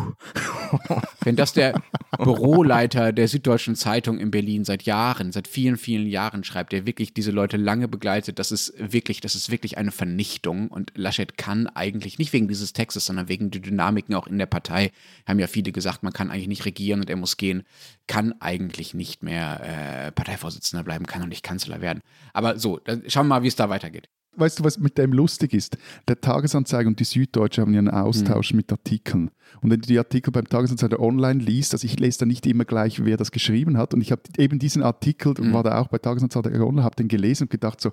[1.20, 1.82] Wenn das der
[2.24, 7.14] Büroleiter der Süddeutschen Zeitung in Berlin seit Jahren, seit vielen, vielen Jahren schreibt, der wirklich
[7.14, 10.68] diese Leute lange begleitet, das ist wirklich, das ist wirklich eine Vernichtung.
[10.68, 14.46] Und Laschet kann eigentlich, nicht wegen dieses Textes, sondern wegen der Dynamiken auch in der
[14.46, 14.92] Partei,
[15.26, 17.64] haben ja viele gesagt, man kann eigentlich nicht regieren und er muss gehen,
[18.06, 19.60] kann eigentlich nicht mehr
[20.06, 22.00] äh, Parteivorsitzender bleiben, kann und nicht Kanzler werden.
[22.32, 24.08] Aber so, schauen wir mal, wie es da weitergeht.
[24.34, 25.76] Weißt du, was mit dem lustig ist?
[26.08, 28.58] Der Tagesanzeiger und die Süddeutsche haben ja einen Austausch mhm.
[28.58, 29.30] mit Artikeln.
[29.60, 32.64] Und wenn du die Artikel beim Tagesanzeiger online liest, also ich lese da nicht immer
[32.64, 33.92] gleich, wer das geschrieben hat.
[33.92, 35.52] Und ich habe eben diesen Artikel, mhm.
[35.52, 37.92] war da auch bei Tagesanzeiger online, habe den gelesen und gedacht so,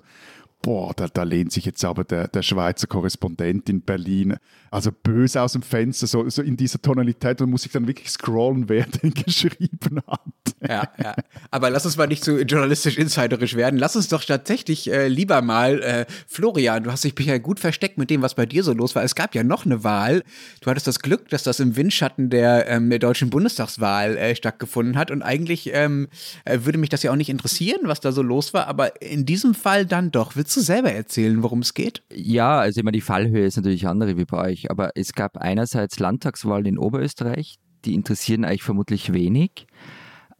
[0.62, 4.36] boah, da, da, lehnt sich jetzt aber der, der Schweizer Korrespondent in Berlin,
[4.70, 8.10] also böse aus dem Fenster, so, so in dieser Tonalität, und muss ich dann wirklich
[8.10, 10.20] scrollen, wer den geschrieben hat.
[10.68, 11.14] Ja, ja.
[11.50, 13.78] Aber lass uns mal nicht zu journalistisch insiderisch werden.
[13.78, 17.96] Lass uns doch tatsächlich äh, lieber mal, äh, Florian, du hast dich ja gut versteckt
[17.96, 19.02] mit dem, was bei dir so los war.
[19.02, 20.22] Es gab ja noch eine Wahl.
[20.60, 24.98] Du hattest das Glück, dass das im Windschatten der, ähm, der deutschen Bundestagswahl äh, stattgefunden
[24.98, 25.10] hat.
[25.10, 26.08] Und eigentlich ähm,
[26.44, 28.66] äh, würde mich das ja auch nicht interessieren, was da so los war.
[28.66, 30.36] Aber in diesem Fall dann doch.
[30.36, 32.02] Willst du selber erzählen, worum es geht?
[32.12, 34.70] Ja, also immer die Fallhöhe ist natürlich andere wie bei euch.
[34.70, 37.58] Aber es gab einerseits Landtagswahlen in Oberösterreich.
[37.84, 39.66] Die interessieren euch vermutlich wenig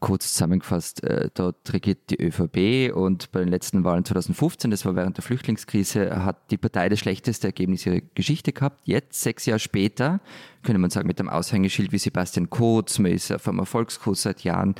[0.01, 4.97] kurz zusammengefasst, äh, dort regiert die ÖVP und bei den letzten Wahlen 2015, das war
[4.97, 8.81] während der Flüchtlingskrise, hat die Partei das schlechteste Ergebnis ihrer Geschichte gehabt.
[8.85, 10.21] Jetzt, sechs Jahre später,
[10.63, 14.43] könnte man sagen, mit dem Aushängeschild wie Sebastian Kurz, man ist auf einem Erfolgskurs seit
[14.43, 14.75] Jahren,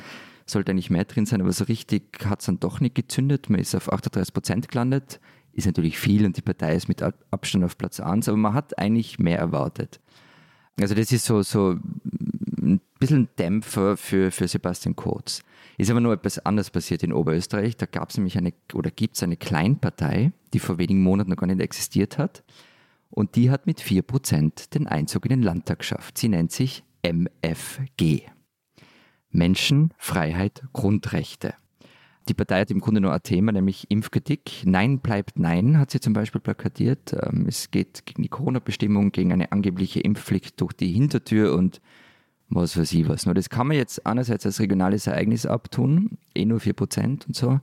[0.51, 3.49] sollte eigentlich mehr drin sein, aber so richtig hat es dann doch nicht gezündet.
[3.49, 5.19] Man ist auf 38 Prozent gelandet,
[5.53, 8.77] ist natürlich viel und die Partei ist mit Abstand auf Platz 1, aber man hat
[8.77, 9.99] eigentlich mehr erwartet.
[10.79, 11.77] Also das ist so, so
[12.61, 15.43] ein bisschen Dämpfer für, für Sebastian Kurz.
[15.77, 17.75] Ist aber nur etwas anderes passiert in Oberösterreich.
[17.77, 21.37] Da gab es nämlich eine oder gibt es eine Kleinpartei, die vor wenigen Monaten noch
[21.37, 22.43] gar nicht existiert hat.
[23.09, 26.17] Und die hat mit 4% den Einzug in den Landtag geschafft.
[26.17, 28.23] Sie nennt sich MFG.
[29.31, 31.53] Menschen, Freiheit, Grundrechte.
[32.29, 34.63] Die Partei hat im Grunde nur ein Thema, nämlich Impfkritik.
[34.65, 37.13] Nein bleibt Nein, hat sie zum Beispiel plakatiert.
[37.13, 41.81] Ähm, es geht gegen die Corona-Bestimmung, gegen eine angebliche Impfpflicht durch die Hintertür und
[42.49, 43.25] was weiß ich was.
[43.25, 47.59] Nur das kann man jetzt einerseits als regionales Ereignis abtun, eh nur 4% und so.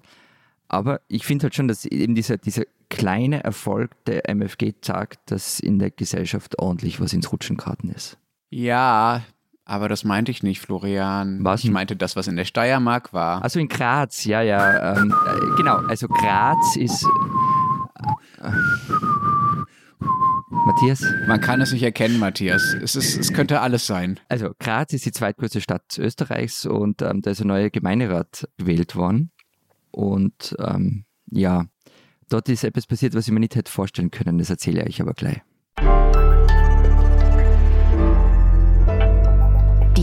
[0.67, 5.61] Aber ich finde halt schon, dass eben dieser, dieser kleine Erfolg der MFG zeigt, dass
[5.61, 8.19] in der Gesellschaft ordentlich was ins Rutschen geraten ist.
[8.51, 9.23] Ja,
[9.69, 11.45] aber das meinte ich nicht, Florian.
[11.45, 11.63] Was?
[11.63, 13.43] Ich meinte das, was in der Steiermark war.
[13.43, 14.97] Also in Graz, ja, ja.
[14.97, 17.05] Ähm, äh, genau, also Graz ist.
[18.43, 18.51] Äh,
[20.67, 21.05] Matthias?
[21.27, 22.75] Man kann es nicht erkennen, Matthias.
[22.83, 24.19] Es, ist, es könnte alles sein.
[24.31, 28.97] Also Graz ist die zweitgrößte Stadt Österreichs und ähm, da ist ein neuer Gemeinderat gewählt
[28.97, 29.33] worden.
[29.91, 31.67] Und ähm, ja,
[32.31, 34.39] dort ist etwas passiert, was ich mir nicht hätte vorstellen können.
[34.39, 35.43] Das erzähle ich euch aber gleich.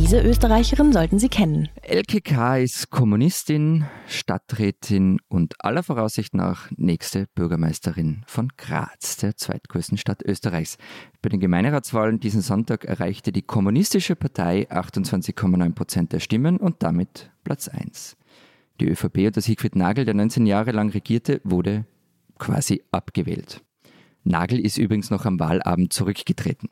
[0.05, 1.67] Diese Österreicherin sollten Sie kennen.
[1.81, 2.59] Elke K.
[2.59, 10.77] ist Kommunistin, Stadträtin und aller Voraussicht nach nächste Bürgermeisterin von Graz, der zweitgrößten Stadt Österreichs.
[11.23, 17.31] Bei den Gemeinderatswahlen diesen Sonntag erreichte die Kommunistische Partei 28,9 Prozent der Stimmen und damit
[17.43, 18.15] Platz 1.
[18.79, 21.83] Die ÖVP unter Siegfried Nagel, der 19 Jahre lang regierte, wurde
[22.37, 23.63] quasi abgewählt.
[24.23, 26.69] Nagel ist übrigens noch am Wahlabend zurückgetreten.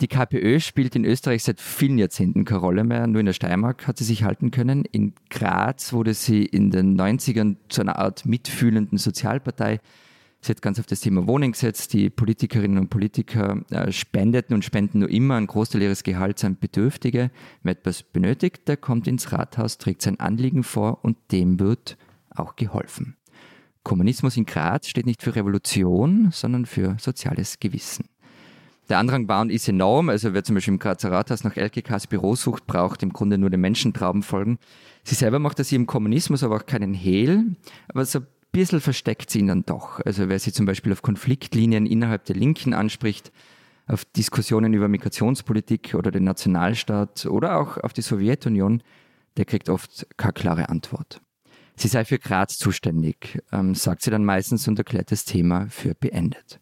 [0.00, 3.06] Die KPÖ spielt in Österreich seit vielen Jahrzehnten keine Rolle mehr.
[3.06, 4.86] Nur in der Steiermark hat sie sich halten können.
[4.86, 9.78] In Graz wurde sie in den 90ern zu einer Art mitfühlenden Sozialpartei.
[10.40, 11.92] Sie hat ganz auf das Thema Wohnen gesetzt.
[11.92, 16.56] Die Politikerinnen und Politiker äh, spendeten und spenden nur immer einen Großteil ihres Gehalts an
[16.58, 17.30] Bedürftige.
[17.62, 21.98] Wer etwas benötigt, der kommt ins Rathaus, trägt sein Anliegen vor und dem wird
[22.30, 23.16] auch geholfen.
[23.82, 28.06] Kommunismus in Graz steht nicht für Revolution, sondern für soziales Gewissen.
[28.90, 30.08] Der Andrang war und ist enorm.
[30.08, 33.48] Also wer zum Beispiel im Grazer Rathaus nach LKKs Büro sucht, braucht im Grunde nur
[33.48, 34.58] den Menschentrauben folgen.
[35.04, 37.54] Sie selber macht das im Kommunismus aber auch keinen Hehl.
[37.86, 40.00] Aber so ein bisschen versteckt sie ihn dann doch.
[40.04, 43.30] Also wer sie zum Beispiel auf Konfliktlinien innerhalb der Linken anspricht,
[43.86, 48.82] auf Diskussionen über Migrationspolitik oder den Nationalstaat oder auch auf die Sowjetunion,
[49.36, 51.20] der kriegt oft keine klare Antwort.
[51.76, 55.94] Sie sei für Graz zuständig, ähm, sagt sie dann meistens und erklärt das Thema für
[55.94, 56.60] beendet.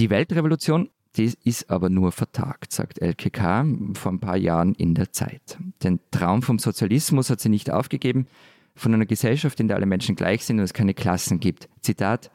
[0.00, 5.12] Die Weltrevolution das ist aber nur vertagt, sagt LKK vor ein paar Jahren in der
[5.12, 5.58] Zeit.
[5.82, 8.26] Den Traum vom Sozialismus hat sie nicht aufgegeben,
[8.74, 11.68] von einer Gesellschaft, in der alle Menschen gleich sind und es keine Klassen gibt.
[11.82, 12.30] Zitat,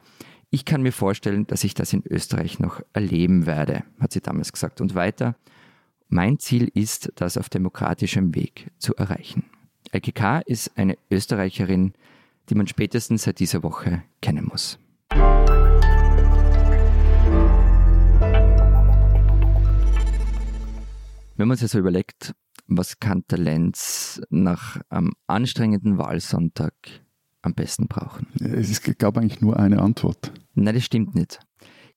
[0.50, 4.52] ich kann mir vorstellen, dass ich das in Österreich noch erleben werde, hat sie damals
[4.52, 4.80] gesagt.
[4.80, 5.34] Und weiter,
[6.08, 9.44] mein Ziel ist, das auf demokratischem Weg zu erreichen.
[9.92, 11.92] LKK ist eine Österreicherin,
[12.48, 14.78] die man spätestens seit dieser Woche kennen muss.
[21.38, 22.34] Wenn man sich so überlegt,
[22.66, 26.74] was kann der Lenz nach einem anstrengenden Wahlsonntag
[27.42, 28.26] am besten brauchen?
[28.40, 30.32] Es gab eigentlich nur eine Antwort.
[30.54, 31.38] Nein, das stimmt nicht.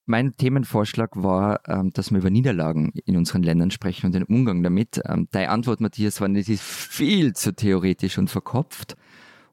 [0.06, 4.62] Mein Themenvorschlag war, ähm, dass wir über Niederlagen in unseren Ländern sprechen und den Umgang
[4.62, 5.02] damit.
[5.06, 8.96] Ähm, deine Antwort, Matthias, war, das ist viel zu theoretisch und verkopft.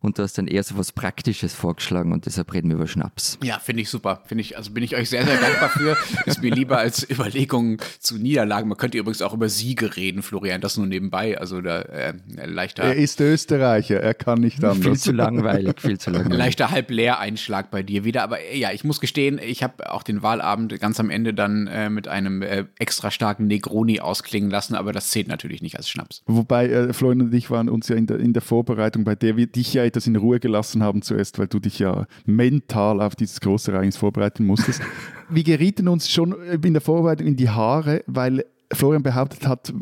[0.00, 3.38] Und du hast dann eher so was Praktisches vorgeschlagen und deshalb reden wir über Schnaps.
[3.42, 4.22] Ja, finde ich super.
[4.26, 5.96] Finde ich, also bin ich euch sehr, sehr dankbar für.
[6.26, 8.68] Ist mir lieber als Überlegungen zu Niederlagen.
[8.68, 11.38] Man könnte übrigens auch über Siege reden, Florian, das nur nebenbei.
[11.38, 12.84] Also da äh, leichter.
[12.84, 14.78] Er ist Österreicher, er kann nicht anders.
[14.78, 16.38] Viel zu langweilig, viel zu langweilig.
[16.38, 18.22] Leichter Halb-Leer-Einschlag bei dir wieder.
[18.22, 21.66] Aber äh, ja, ich muss gestehen, ich habe auch den Wahlabend ganz am Ende dann
[21.66, 25.88] äh, mit einem äh, extra starken Negroni ausklingen lassen, aber das zählt natürlich nicht als
[25.88, 26.22] Schnaps.
[26.26, 29.36] Wobei äh, Florian und ich waren uns ja in der, in der Vorbereitung, bei der
[29.36, 33.16] wir dich ja etwas in Ruhe gelassen haben zuerst, weil du dich ja mental auf
[33.16, 34.80] dieses große Ereignis vorbereiten musstest.
[35.28, 39.72] wir gerieten uns schon in der Vorbereitung in die Haare, weil Florian behauptet hat,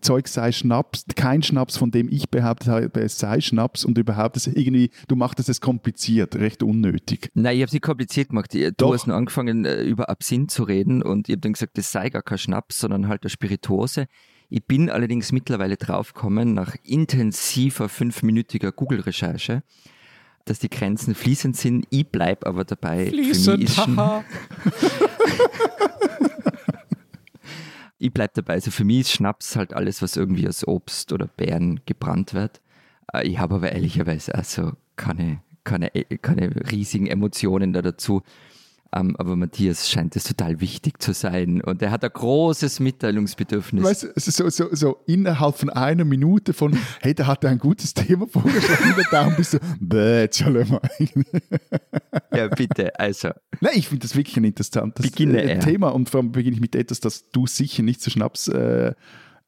[0.00, 4.36] Zeug sei Schnaps, kein Schnaps, von dem ich behauptet habe, es sei Schnaps und überhaupt
[4.36, 7.30] es irgendwie, du machtest es kompliziert, recht unnötig.
[7.34, 8.54] Nein, ich habe es nicht kompliziert gemacht.
[8.54, 8.94] Du Doch.
[8.94, 12.10] hast nur angefangen, äh, über Absinth zu reden und ich habe dann gesagt, das sei
[12.10, 14.06] gar kein Schnaps, sondern halt eine Spirituose.
[14.50, 19.62] Ich bin allerdings mittlerweile draufgekommen, nach intensiver fünfminütiger Google-Recherche,
[20.46, 21.86] dass die Grenzen fließend sind.
[21.90, 23.06] Ich bleibe aber dabei.
[23.10, 24.24] Für mich ist Schn- haha.
[27.98, 28.54] ich bleibe dabei.
[28.54, 32.60] Also für mich ist Schnaps halt alles, was irgendwie aus Obst oder Beeren gebrannt wird.
[33.12, 35.90] Äh, Ich habe aber ehrlicherweise also keine, keine,
[36.22, 38.22] keine riesigen Emotionen da dazu.
[38.90, 43.84] Ähm, aber Matthias scheint es total wichtig zu sein und er hat ein großes Mitteilungsbedürfnis.
[43.84, 47.92] Weißt du, so, so, so innerhalb von einer Minute von, hey, der hat ein gutes
[47.92, 50.80] Thema vorgeschlagen, darum bist du, bäh, jetzt er mal.
[52.34, 53.30] Ja, bitte, also.
[53.60, 55.60] Nein, ich finde das wirklich ein interessantes Beginne äh, er.
[55.60, 58.94] Thema und vor allem beginne ich mit etwas, das du sicher nicht zu Schnaps äh,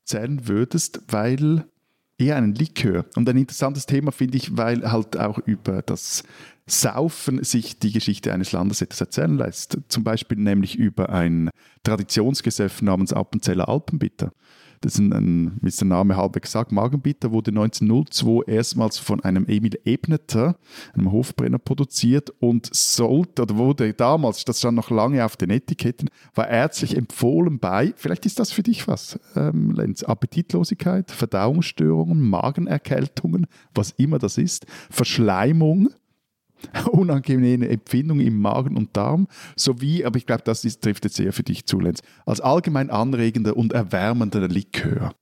[0.04, 1.64] zählen würdest, weil
[2.20, 3.06] eher einen Likör.
[3.16, 6.22] Und ein interessantes Thema finde ich, weil halt auch über das
[6.66, 9.78] Saufen sich die Geschichte eines Landes etwas erzählen lässt.
[9.88, 11.50] Zum Beispiel nämlich über ein
[11.82, 14.32] Traditionsgesöff namens Appenzeller Alpenbitter.
[14.82, 19.78] Das ist ein, wie der Name halbwegs sagt, Magenbitter, wurde 1902 erstmals von einem Emil
[19.84, 20.56] Ebneter,
[20.94, 26.08] einem Hofbrenner, produziert und sollte, oder wurde damals, das stand noch lange auf den Etiketten,
[26.34, 33.48] war ärztlich empfohlen bei, vielleicht ist das für dich was, ähm, Lenz, Appetitlosigkeit, Verdauungsstörungen, Magenerkältungen,
[33.74, 35.90] was immer das ist, Verschleimung,
[36.92, 41.32] unangenehme Empfindungen im Magen und Darm, sowie, aber ich glaube, das ist, trifft jetzt sehr
[41.32, 45.12] für dich zu, Lenz, als allgemein anregender und erwärmender Likör.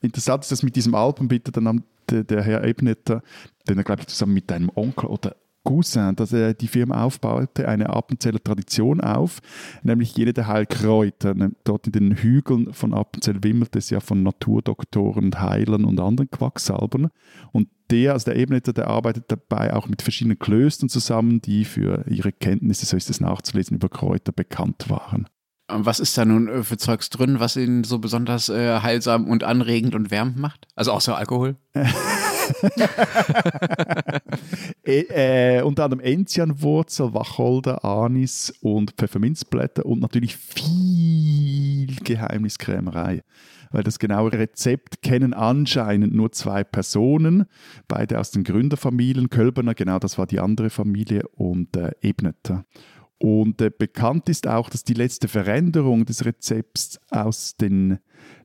[0.00, 3.22] Interessant ist, dass mit diesem Alpenbitter dann am- der, der Herr Ebneter,
[3.68, 7.66] den er, glaube ich, zusammen mit einem Onkel oder Cousin, dass er die Firma aufbaute,
[7.66, 9.40] eine Appenzeller Tradition auf,
[9.82, 11.34] nämlich jene der Heilkräuter.
[11.34, 15.98] Ne, Dort in den Hügeln von Appenzell wimmelt es ja von Naturdoktoren und Heilern und
[15.98, 17.08] anderen Quacksalbern.
[17.52, 22.04] Und der, also der Ebneter, der arbeitet dabei auch mit verschiedenen Klöstern zusammen, die für
[22.08, 25.28] ihre Kenntnisse, so ist es nachzulesen, über Kräuter bekannt waren.
[25.70, 29.28] Und Was ist da nun äh, für Zeugs drin, was ihn so besonders äh, heilsam
[29.28, 30.66] und anregend und wärmend macht?
[30.74, 31.56] Also außer Alkohol?
[34.86, 43.22] Äh, äh, unter anderem Enzianwurzel, Wacholder, Anis und Pfefferminzblätter und natürlich viel Geheimniskrämerei.
[43.70, 47.46] Weil das genaue Rezept kennen anscheinend nur zwei Personen,
[47.88, 52.64] beide aus den Gründerfamilien, Kölberner, genau das war die andere Familie, und äh, Ebneter.
[53.24, 57.98] Und äh, bekannt ist auch, dass die letzte Veränderung des Rezepts aus den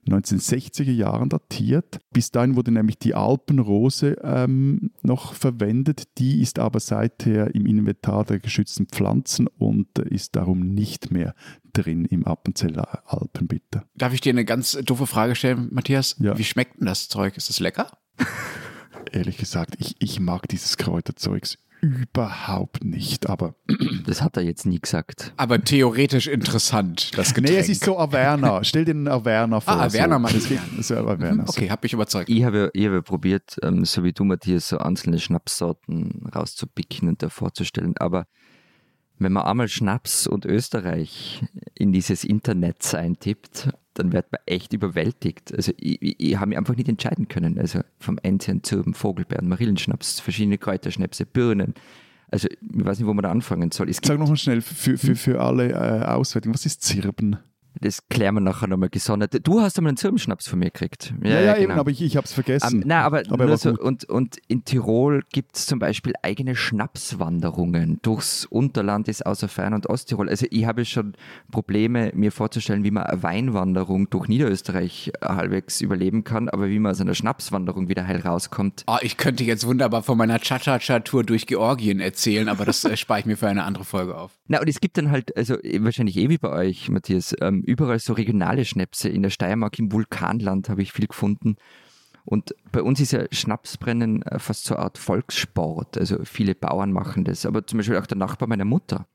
[0.08, 1.98] 1960er Jahren datiert.
[2.14, 6.04] Bis dahin wurde nämlich die Alpenrose ähm, noch verwendet.
[6.16, 11.34] Die ist aber seither im Inventar der geschützten Pflanzen und äh, ist darum nicht mehr
[11.74, 13.84] drin im Appenzeller Alpenbitter.
[13.96, 16.16] Darf ich dir eine ganz doofe Frage stellen, Matthias?
[16.20, 16.38] Ja.
[16.38, 17.36] Wie schmeckt denn das Zeug?
[17.36, 17.98] Ist das lecker?
[19.12, 23.54] Ehrlich gesagt, ich, ich mag dieses Kräuterzeugs überhaupt nicht, aber
[24.06, 25.32] Das hat er jetzt nie gesagt.
[25.36, 27.54] Aber theoretisch interessant, das Getränk.
[27.54, 28.62] nee, es ist so Averna.
[28.64, 29.74] Stell dir einen Averna vor.
[29.74, 30.48] Ah, Averna so.
[30.48, 31.46] geht- so Averna.
[31.46, 31.50] so.
[31.50, 32.28] Okay, hab mich überzeugt.
[32.28, 37.22] Ich habe, ich habe probiert, ähm, so wie du, Matthias, so einzelne Schnapssorten rauszupicken und
[37.22, 37.96] da vorzustellen.
[37.98, 38.26] Aber
[39.18, 41.42] wenn man einmal Schnaps und Österreich
[41.74, 45.54] in dieses Internet eintippt, dann wird man echt überwältigt.
[45.54, 47.58] Also ich, ich, ich habe mich einfach nicht entscheiden können.
[47.58, 51.74] Also vom Enzian zum Vogelbeeren, Marillenschnaps, verschiedene Kräuterschnäpse, Birnen.
[52.30, 53.88] Also ich weiß nicht, wo man da anfangen soll.
[53.88, 57.36] Es Sag nochmal schnell für, für, für alle äh, Auswertungen, was ist Zirben?
[57.80, 59.46] Das klären wir nachher nochmal gesondert.
[59.46, 61.14] Du hast einmal einen Zirbenschnaps von mir gekriegt.
[61.22, 61.80] Ja, ja, eben, genau.
[61.80, 62.82] aber ich, ich habe es vergessen.
[62.82, 66.12] Ähm, nein, aber, Aber er nur so, und, und in Tirol gibt es zum Beispiel
[66.22, 70.28] eigene Schnapswanderungen durchs Unterland des außer Fern- und Osttirol.
[70.28, 71.14] Also ich habe schon
[71.50, 76.92] Probleme, mir vorzustellen, wie man eine Weinwanderung durch Niederösterreich halbwegs überleben kann, aber wie man
[76.92, 78.84] aus einer Schnapswanderung wieder heil rauskommt.
[78.86, 83.20] Oh, ich könnte jetzt wunderbar von meiner Cha-Cha-Cha-Tour durch Georgien erzählen, aber das äh, spare
[83.20, 84.32] ich mir für eine andere Folge auf.
[84.48, 87.59] Na, und es gibt dann halt, also eh, wahrscheinlich eh wie bei euch, Matthias, ähm,
[87.62, 89.08] überall so regionale Schnäpse.
[89.08, 91.56] In der Steiermark im Vulkanland habe ich viel gefunden.
[92.24, 95.98] Und bei uns ist ja Schnapsbrennen äh, fast so eine Art Volkssport.
[95.98, 99.06] Also viele Bauern machen das, aber zum Beispiel auch der Nachbar meiner Mutter.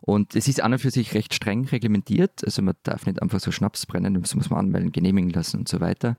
[0.00, 2.44] Und es ist an und für sich recht streng reglementiert.
[2.44, 5.68] Also man darf nicht einfach so Schnaps brennen, das muss man anmelden, genehmigen lassen und
[5.68, 6.16] so weiter.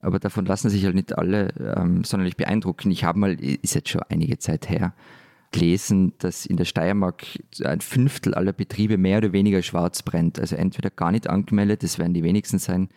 [0.00, 2.90] Aber davon lassen sich halt nicht alle ähm, sonderlich beeindrucken.
[2.90, 4.94] Ich habe mal, ist jetzt schon einige Zeit her,
[5.52, 7.24] gelesen, dass in der Steiermark
[7.64, 10.38] ein Fünftel aller Betriebe mehr oder weniger schwarz brennt.
[10.38, 12.88] Also entweder gar nicht angemeldet, das werden die wenigsten sein,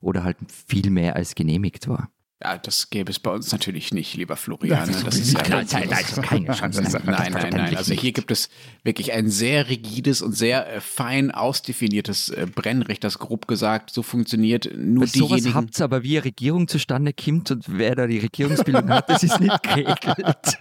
[0.00, 2.10] oder halt viel mehr als genehmigt war.
[2.42, 4.86] Ja, das gäbe es bei uns natürlich nicht, lieber Florian.
[4.86, 6.82] Das, das ist ja nein, nein, nein, keine Chance.
[6.82, 7.76] Nein, nein, nein.
[7.76, 8.50] Also hier gibt es
[8.82, 14.02] wirklich ein sehr rigides und sehr äh, fein ausdefiniertes äh, Brennrecht, das grob gesagt so
[14.02, 14.68] funktioniert.
[14.76, 15.38] Nur Bei diejenigen.
[15.38, 19.22] Sowas habt aber wie eine Regierung zustande kommt und wer da die Regierungsbildung hat, das
[19.22, 20.58] ist nicht geregelt.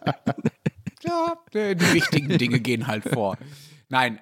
[1.04, 3.38] Ja, äh, die wichtigen Dinge gehen halt vor.
[3.90, 4.20] Nein,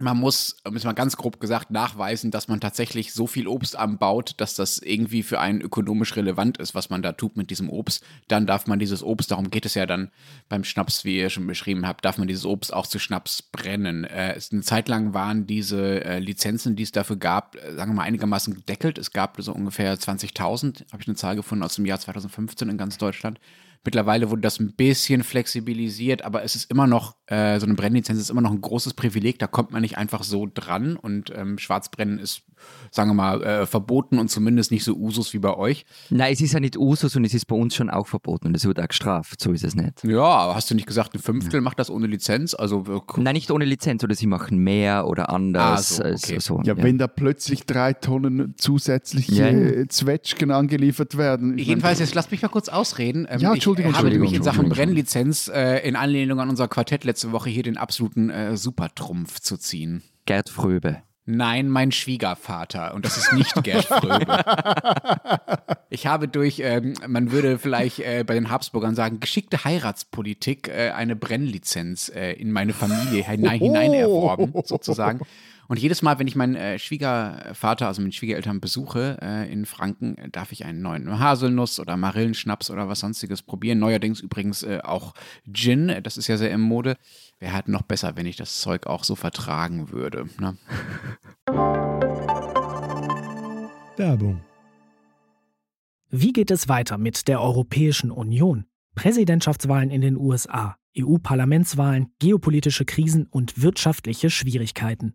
[0.00, 4.34] man muss, es mal ganz grob gesagt, nachweisen, dass man tatsächlich so viel Obst anbaut,
[4.36, 8.04] dass das irgendwie für einen ökonomisch relevant ist, was man da tut mit diesem Obst.
[8.28, 10.10] Dann darf man dieses Obst, darum geht es ja dann
[10.48, 14.04] beim Schnaps, wie ihr schon beschrieben habt, darf man dieses Obst auch zu Schnaps brennen.
[14.04, 17.96] Äh, eine Zeit lang waren diese äh, Lizenzen, die es dafür gab, äh, sagen wir
[17.96, 18.98] mal einigermaßen gedeckelt.
[18.98, 22.78] Es gab so ungefähr 20.000, habe ich eine Zahl gefunden aus dem Jahr 2015 in
[22.78, 23.40] ganz Deutschland.
[23.84, 28.18] Mittlerweile wurde das ein bisschen flexibilisiert, aber es ist immer noch, äh, so eine Brennlizenz
[28.18, 31.58] ist immer noch ein großes Privileg, da kommt man nicht einfach so dran und ähm,
[31.58, 32.42] Schwarzbrennen ist,
[32.90, 35.84] sagen wir mal, äh, verboten und zumindest nicht so Usus wie bei euch.
[36.10, 38.56] Nein, es ist ja nicht Usus und es ist bei uns schon auch verboten und
[38.56, 40.04] es wird auch gestraft, so ist es nicht.
[40.04, 41.60] Ja, hast du nicht gesagt, ein Fünftel ja.
[41.60, 42.54] macht das ohne Lizenz?
[42.54, 46.00] Also, äh, Nein, nicht ohne Lizenz, oder sie machen mehr oder anders.
[46.00, 46.40] Ah, so, okay.
[46.40, 49.88] so, ja, ja, wenn da plötzlich drei Tonnen zusätzliche ja.
[49.88, 51.58] Zwetschgen angeliefert werden.
[51.58, 53.26] Jedenfalls, jetzt lass mich mal kurz ausreden.
[53.30, 53.92] Ähm, ja, Entschuldigung.
[53.92, 57.62] Ich habe nämlich in Sachen Brennlizenz äh, in Anlehnung an unser Quartett letzte Woche hier
[57.62, 60.02] den absoluten äh, Supertrumpf zu ziehen.
[60.26, 61.02] Gerd Fröbe.
[61.30, 62.94] Nein, mein Schwiegervater.
[62.94, 64.42] Und das ist nicht Gerd Fröbe.
[65.90, 70.92] ich habe durch, ähm, man würde vielleicht äh, bei den Habsburgern sagen, geschickte Heiratspolitik äh,
[70.92, 75.20] eine Brennlizenz äh, in meine Familie hinein, hinein erworben, sozusagen.
[75.68, 80.16] Und jedes Mal, wenn ich meinen äh, Schwiegervater, also meine Schwiegereltern besuche äh, in Franken,
[80.16, 83.78] äh, darf ich einen neuen Haselnuss oder Marillenschnaps oder was sonstiges probieren.
[83.78, 85.12] Neuerdings übrigens äh, auch
[85.52, 86.96] Gin, das ist ja sehr im Mode.
[87.38, 90.30] Wäre halt noch besser, wenn ich das Zeug auch so vertragen würde.
[90.40, 90.56] Ne?
[93.98, 94.40] Werbung.
[96.08, 98.64] Wie geht es weiter mit der Europäischen Union?
[98.94, 105.14] Präsidentschaftswahlen in den USA, EU-Parlamentswahlen, geopolitische Krisen und wirtschaftliche Schwierigkeiten.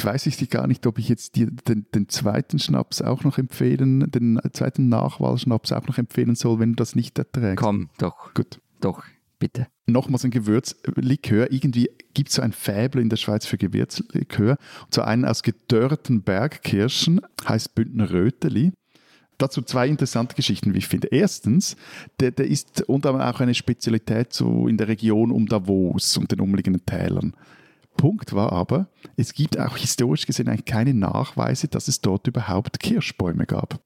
[0.00, 3.36] Jetzt weiß ich gar nicht, ob ich jetzt die, den, den, zweiten Schnaps auch noch
[3.36, 7.62] empfehlen, den zweiten Nachwahlschnaps auch noch empfehlen soll, wenn du das nicht erträgst.
[7.62, 8.32] Komm, doch.
[8.32, 8.62] Gut.
[8.80, 9.04] Doch,
[9.38, 9.66] bitte.
[9.84, 11.52] Nochmals ein Gewürzlikör.
[11.52, 14.56] Irgendwie gibt es so ein Fäbel in der Schweiz für Gewürzlikör.
[14.86, 18.72] Und zwar einen aus gedörrten Bergkirschen, heißt Bündner Röteli
[19.36, 21.08] dazu zwei interessante Geschichten, wie ich finde.
[21.08, 21.76] Erstens,
[22.20, 26.30] der, der ist unter anderem auch eine Spezialität so in der Region um Davos und
[26.30, 27.34] den umliegenden Tälern.
[28.00, 32.80] Punkt war aber, es gibt auch historisch gesehen eigentlich keine Nachweise, dass es dort überhaupt
[32.80, 33.78] Kirschbäume gab.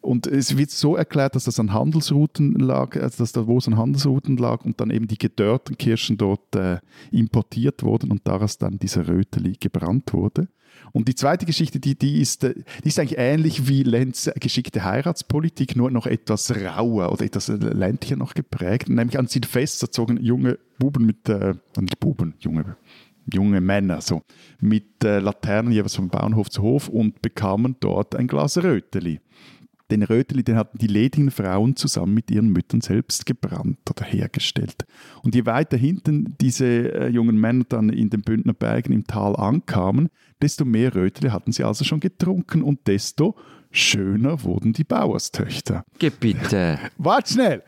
[0.00, 3.68] Und es wird so erklärt, dass das an Handelsrouten lag, also dass da wo es
[3.68, 6.78] an Handelsrouten lag und dann eben die gedörrten Kirschen dort äh,
[7.12, 10.48] importiert wurden und daraus dann dieser Röteli gebrannt wurde.
[10.92, 14.82] Und die zweite Geschichte, die, die, ist, äh, die ist eigentlich ähnlich wie Lenz geschickte
[14.82, 18.88] Heiratspolitik, nur noch etwas rauer oder etwas ländlicher noch geprägt.
[18.88, 22.76] Nämlich an Silvester zogen junge Buben mit, äh, nicht Buben, junge
[23.32, 24.22] junge Männer, so
[24.60, 29.20] mit äh, Laternen jeweils vom Bauernhof zu Hof und bekamen dort ein Glas Röteli.
[29.90, 34.84] Den Röteli, den hatten die ledigen Frauen zusammen mit ihren Müttern selbst gebrannt oder hergestellt.
[35.22, 39.34] Und je weiter hinten diese äh, jungen Männer dann in den Bündner Bergen im Tal
[39.34, 40.10] ankamen,
[40.42, 43.34] desto mehr Röteli hatten sie also schon getrunken und desto
[43.70, 45.84] schöner wurden die Bauerstöchter.
[45.98, 46.78] Gebitte.
[46.98, 47.62] Wart schnell!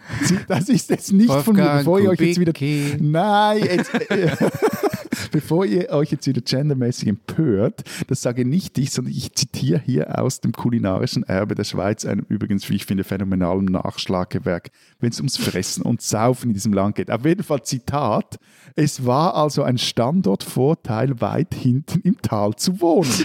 [0.49, 2.53] Das ist jetzt nicht Wolfgang von mir, bevor ihr euch jetzt wieder.
[3.01, 4.37] Nein, jetzt, äh,
[5.33, 10.19] bevor ihr euch jetzt wieder gendermäßig empört, das sage nicht ich, sondern ich zitiere hier
[10.19, 15.19] aus dem kulinarischen Erbe der Schweiz, einem übrigens, wie ich finde, phänomenalen Nachschlagewerk, wenn es
[15.19, 17.11] ums Fressen und Saufen in diesem Land geht.
[17.11, 18.39] Auf jeden Fall Zitat.
[18.77, 23.11] Es war also ein Standortvorteil, weit hinten im Tal zu wohnen.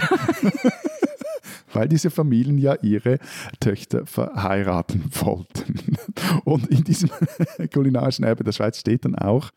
[1.72, 3.18] weil diese Familien ja ihre
[3.60, 5.96] Töchter verheiraten wollten.
[6.44, 7.10] Und in diesem
[7.72, 9.50] kulinarischen Erbe der Schweiz steht dann auch,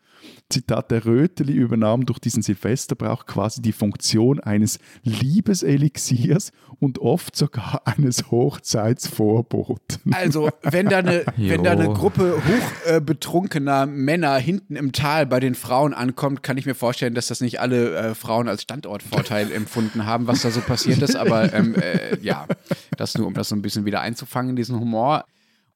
[0.48, 7.82] Zitat, der Röteli übernahm durch diesen Silvesterbrauch quasi die Funktion eines Liebeselixiers und oft sogar
[7.86, 10.12] eines Hochzeitsvorboten.
[10.12, 11.90] Also, wenn da eine, wenn da eine.
[11.90, 17.14] Gruppe hoch äh, Männer hinten im Tal bei den Frauen ankommt, kann ich mir vorstellen,
[17.14, 21.16] dass das nicht alle äh, Frauen als Standortvorteil empfunden haben, was da so passiert ist.
[21.16, 22.46] Aber ähm, äh, ja,
[22.96, 25.24] das nur, um das so ein bisschen wieder einzufangen, diesen Humor.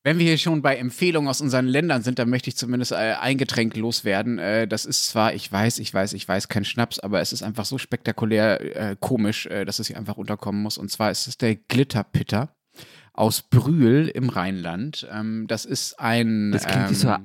[0.07, 3.15] Wenn wir hier schon bei Empfehlungen aus unseren Ländern sind, dann möchte ich zumindest äh,
[3.19, 4.39] ein Getränk loswerden.
[4.39, 7.43] Äh, das ist zwar, ich weiß, ich weiß, ich weiß, kein Schnaps, aber es ist
[7.43, 10.77] einfach so spektakulär äh, komisch, äh, dass es hier einfach unterkommen muss.
[10.77, 12.55] Und zwar ist es der Glitterpitter
[13.17, 15.07] aus Brühl im Rheinland.
[15.13, 16.51] Ähm, das ist ein.
[16.53, 17.15] Das klingt wie so ähm,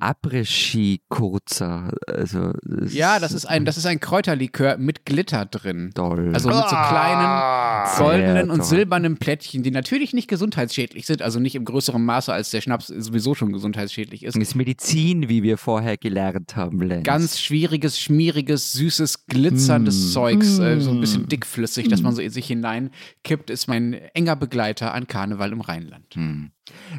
[0.80, 1.92] Après-Ski-Kurzer.
[2.06, 5.90] Also, das Ja, das ist ein, das ist ein Kräuterlikör mit Glitter drin.
[5.94, 6.30] toll.
[6.32, 11.40] Also mit so kleinen goldenen Sehr und silbernen Plättchen, die natürlich nicht gesundheitsschädlich sind, also
[11.40, 14.36] nicht im größeren Maße, als der Schnaps sowieso schon gesundheitsschädlich ist.
[14.36, 17.04] das ist Medizin, wie wir vorher gelernt haben, Lenz.
[17.04, 21.00] Ganz schwieriges, schmieriges, süßes, glitzerndes Zeugs, äh, so ein Mm.
[21.00, 25.60] bisschen dickflüssig, dass man so in sich hineinkippt, ist mein enger Begleiter an Karneval im
[25.60, 25.79] Rheinland.
[26.14, 26.50] Hm.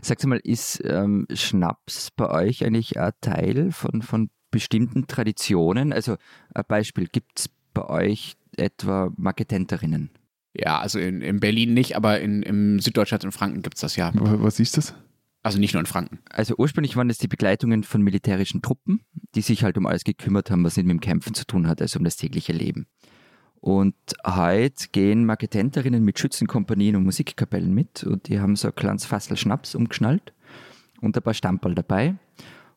[0.01, 5.93] Sagst du mal, ist ähm, Schnaps bei euch eigentlich ein Teil von, von bestimmten Traditionen?
[5.93, 6.17] Also
[6.53, 10.11] ein Beispiel, gibt es bei euch etwa Marketenterinnen?
[10.53, 13.95] Ja, also in, in Berlin nicht, aber in, im Süddeutschland und Franken gibt es das
[13.95, 14.11] ja.
[14.13, 14.93] Was ist das?
[15.43, 16.19] Also nicht nur in Franken.
[16.29, 19.01] Also ursprünglich waren es die Begleitungen von militärischen Truppen,
[19.33, 21.81] die sich halt um alles gekümmert haben, was nicht mit dem Kämpfen zu tun hat,
[21.81, 22.85] also um das tägliche Leben.
[23.61, 23.95] Und
[24.25, 29.37] heute gehen Marketenterinnen mit Schützenkompanien und Musikkapellen mit und die haben so ein kleines Fassel
[29.37, 30.33] Schnaps umgeschnallt
[30.99, 32.15] und ein paar Stamperl dabei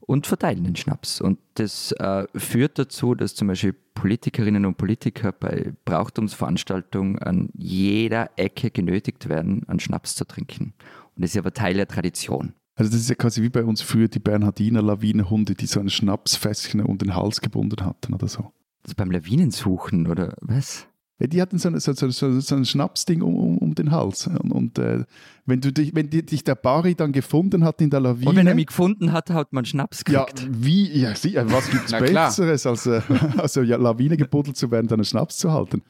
[0.00, 1.22] und verteilen den Schnaps.
[1.22, 8.30] Und das äh, führt dazu, dass zum Beispiel Politikerinnen und Politiker bei Brauchtumsveranstaltungen an jeder
[8.36, 10.74] Ecke genötigt werden, einen Schnaps zu trinken.
[11.16, 12.52] Und das ist aber Teil der Tradition.
[12.76, 15.88] Also das ist ja quasi wie bei uns früher die Bernhardiner Lawinenhunde, die so ein
[15.88, 18.52] Schnapsfässchen um den Hals gebunden hatten oder so.
[18.84, 20.86] Also beim Lawinensuchen oder was?
[21.20, 22.10] Ja, die hatten so, ein- so, so,
[22.40, 24.26] so, ein Schnapsding um, um, um den Hals.
[24.26, 25.04] Und, und äh,
[25.46, 28.30] wenn, du dich, wenn die, dich der Bari dann gefunden hat in der Lawine...
[28.30, 30.48] Und wenn er mich gefunden hat, hat man Schnaps ja, gekriegt.
[30.52, 31.92] wie, ja, sie- ja, was gibt es.
[31.92, 33.00] Besseres, als äh,
[33.38, 35.82] also, ja, Lawine gebuddelt zu werden, dann einen Schnaps zu halten?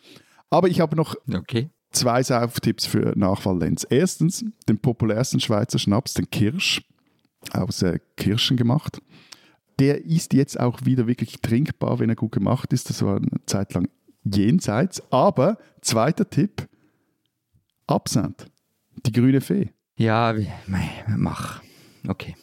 [0.51, 1.71] Aber ich habe noch Okay.
[1.91, 3.87] zwei Sauftipps für Nachfalllenz.
[3.89, 6.83] Erstens den populärsten Schweizer Schnaps, den Kirsch,
[7.53, 9.01] aus äh, Kirschen gemacht.
[9.79, 12.91] Der ist jetzt auch wieder wirklich trinkbar, wenn er gut gemacht ist.
[12.91, 13.89] Das war eine Zeit lang
[14.25, 15.03] jenseits.
[15.13, 16.69] Aber zweiter Tipp:
[17.87, 18.47] Absent.
[19.07, 19.71] Die grüne Fee.
[19.97, 20.35] Ja,
[21.17, 21.63] mach.
[22.07, 22.35] Okay.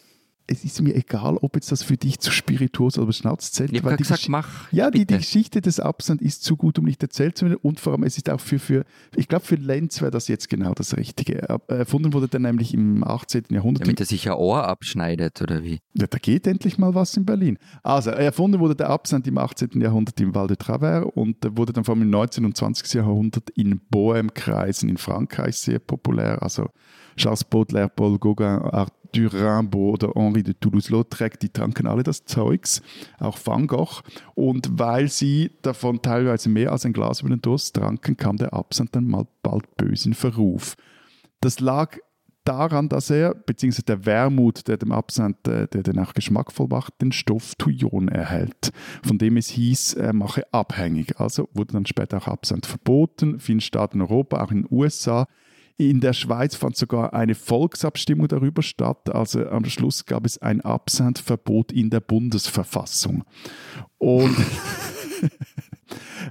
[0.46, 3.70] Es ist mir egal, ob jetzt das für dich zu spirituos oder Schnauz zählt.
[3.72, 4.72] Ich habe weil gerade die gesagt, Gesch- mach.
[4.72, 5.16] ja, die, die.
[5.16, 7.58] Geschichte des Absand ist zu gut, um nicht erzählt zu werden.
[7.62, 8.84] Und vor allem, es ist auch für, für
[9.16, 11.42] ich glaube, für Lenz wäre das jetzt genau das Richtige.
[11.48, 13.44] Er- Erfunden wurde der nämlich im 18.
[13.50, 13.86] Jahrhundert.
[13.86, 15.78] Damit er sich ein Ohr abschneidet, oder wie?
[15.94, 17.58] Ja, da geht endlich mal was in Berlin.
[17.82, 19.80] Also, erfunden wurde der Absand im 18.
[19.80, 22.44] Jahrhundert im Val de Travers und wurde dann vor allem im 19.
[22.44, 22.92] und 20.
[22.94, 26.42] Jahrhundert in Bohème-Kreisen in Frankreich sehr populär.
[26.42, 26.68] Also
[27.16, 32.82] Charles Baudelaire, Paul Gauguin, Arthur Rimbaud oder Henri de Toulouse-Lautrec, die tranken alle das Zeugs,
[33.18, 34.02] auch Van Gogh.
[34.34, 38.52] Und weil sie davon teilweise mehr als ein Glas über den Durst tranken, kam der
[38.54, 40.76] Absand dann mal bald bös in Verruf.
[41.40, 41.98] Das lag
[42.44, 47.00] daran, dass er, beziehungsweise der Wermut, der dem Absand, äh, der den auch geschmackvoll macht,
[47.00, 51.20] den Stoff Thujon erhält, von dem es hieß, er mache abhängig.
[51.20, 55.26] Also wurde dann später auch Absand verboten, vielen Staaten in Europa, auch in den USA.
[55.76, 59.14] In der Schweiz fand sogar eine Volksabstimmung darüber statt.
[59.14, 63.24] Also am Schluss gab es ein Absandverbot in der Bundesverfassung.
[63.98, 64.36] Und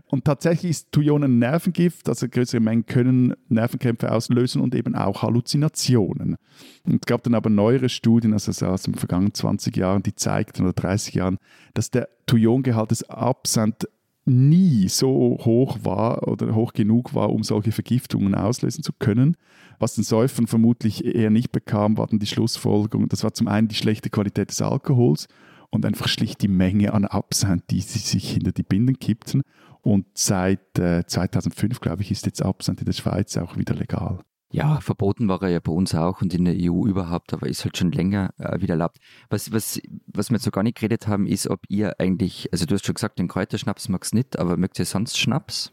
[0.07, 5.21] Und tatsächlich ist Thujon ein Nervengift, also größere Mengen können Nervenkrämpfe auslösen und eben auch
[5.21, 6.37] Halluzinationen.
[6.83, 10.15] Und es gab dann aber neuere Studien, also so aus den vergangenen 20 Jahren, die
[10.15, 11.37] zeigten oder 30 Jahren,
[11.73, 13.87] dass der Thujongehalt des Absand
[14.25, 19.35] nie so hoch war oder hoch genug war, um solche Vergiftungen auslösen zu können.
[19.79, 23.09] Was den Säufern vermutlich eher nicht bekam, war dann die Schlussfolgerung.
[23.09, 25.27] Das war zum einen die schlechte Qualität des Alkohols
[25.71, 29.41] und einfach schlicht die Menge an Absand, die sie sich hinter die Binden kippten.
[29.81, 34.19] Und seit äh, 2005, glaube ich, ist jetzt Absand in der Schweiz auch wieder legal.
[34.51, 37.63] Ja, verboten war er ja bei uns auch und in der EU überhaupt, aber ist
[37.63, 38.97] halt schon länger äh, wieder erlaubt.
[39.29, 42.65] Was, was, was wir jetzt so gar nicht geredet haben, ist, ob ihr eigentlich, also
[42.65, 45.71] du hast schon gesagt, den Kräuterschnaps magst nicht, aber mögt ihr sonst Schnaps?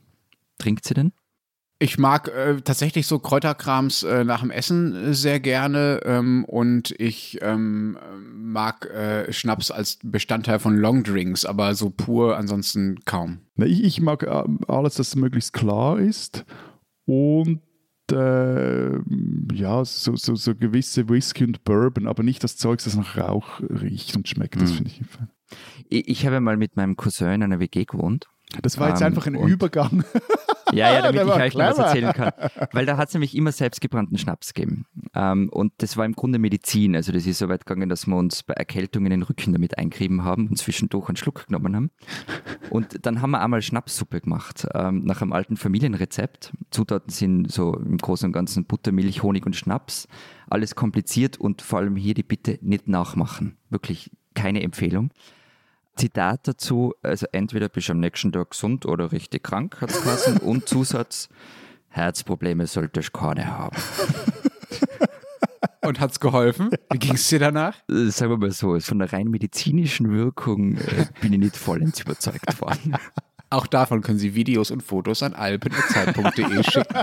[0.58, 1.12] Trinkt sie denn?
[1.80, 6.92] Ich mag äh, tatsächlich so Kräuterkrams äh, nach dem Essen äh, sehr gerne ähm, und
[6.98, 7.96] ich ähm,
[8.32, 13.38] mag äh, Schnaps als Bestandteil von Longdrinks, aber so pur ansonsten kaum.
[13.54, 16.44] Na, ich, ich mag äh, alles, das möglichst klar ist
[17.06, 17.60] und
[18.12, 18.98] äh,
[19.54, 23.60] ja, so, so, so gewisse Whisky und Bourbon, aber nicht das Zeug, das nach Rauch
[23.60, 24.60] riecht und schmeckt.
[24.60, 24.76] Das Mhm.
[24.76, 25.30] finde ich fein.
[25.88, 28.26] Ich, ich habe mal mit meinem Cousin in einer WG gewohnt.
[28.62, 30.04] Das war jetzt Ähm, einfach ein Übergang.
[30.72, 31.86] Ja, ja, damit ich euch mal was clever.
[31.86, 32.32] erzählen kann.
[32.72, 34.86] Weil da hat es nämlich immer selbstgebrannten Schnaps gegeben.
[35.14, 36.94] Ähm, und das war im Grunde Medizin.
[36.96, 40.24] Also das ist so weit gegangen, dass wir uns bei Erkältungen den Rücken damit eingerieben
[40.24, 41.90] haben und zwischendurch einen Schluck genommen haben.
[42.70, 46.52] Und dann haben wir einmal Schnapssuppe gemacht, ähm, nach einem alten Familienrezept.
[46.70, 50.08] Zutaten sind so im Großen und Ganzen Butter, Milch, Honig und Schnaps.
[50.48, 53.56] Alles kompliziert und vor allem hier die Bitte nicht nachmachen.
[53.70, 55.10] Wirklich keine Empfehlung.
[55.98, 60.26] Zitat dazu, also entweder bist du am nächsten Tag gesund oder richtig krank, hat es
[60.42, 61.28] und Zusatz,
[61.88, 63.76] Herzprobleme solltest du keine haben.
[65.80, 66.70] Und hat's geholfen?
[66.90, 67.76] Wie ging es dir danach?
[67.90, 72.00] Äh, Sagen wir mal so, von der rein medizinischen Wirkung äh, bin ich nicht vollends
[72.00, 72.94] überzeugt worden.
[73.50, 76.94] Auch davon können Sie Videos und Fotos an alpen.zeit.de schicken.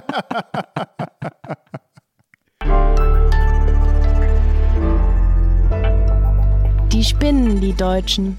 [6.92, 8.38] Die spinnen, die Deutschen.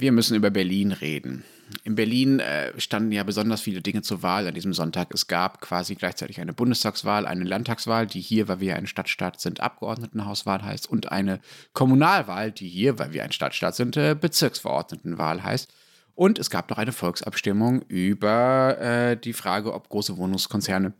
[0.00, 1.44] Wir müssen über Berlin reden.
[1.84, 5.12] In Berlin äh, standen ja besonders viele Dinge zur Wahl an diesem Sonntag.
[5.12, 9.60] Es gab quasi gleichzeitig eine Bundestagswahl, eine Landtagswahl, die hier, weil wir ein Stadtstaat sind,
[9.60, 11.38] Abgeordnetenhauswahl heißt, und eine
[11.74, 15.70] Kommunalwahl, die hier, weil wir ein Stadtstaat sind, äh, Bezirksverordnetenwahl heißt.
[16.14, 20.94] Und es gab noch eine Volksabstimmung über äh, die Frage, ob große Wohnungskonzerne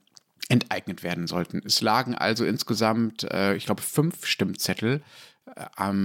[0.51, 1.63] enteignet werden sollten.
[1.65, 5.01] Es lagen also insgesamt, äh, ich glaube, fünf Stimmzettel äh,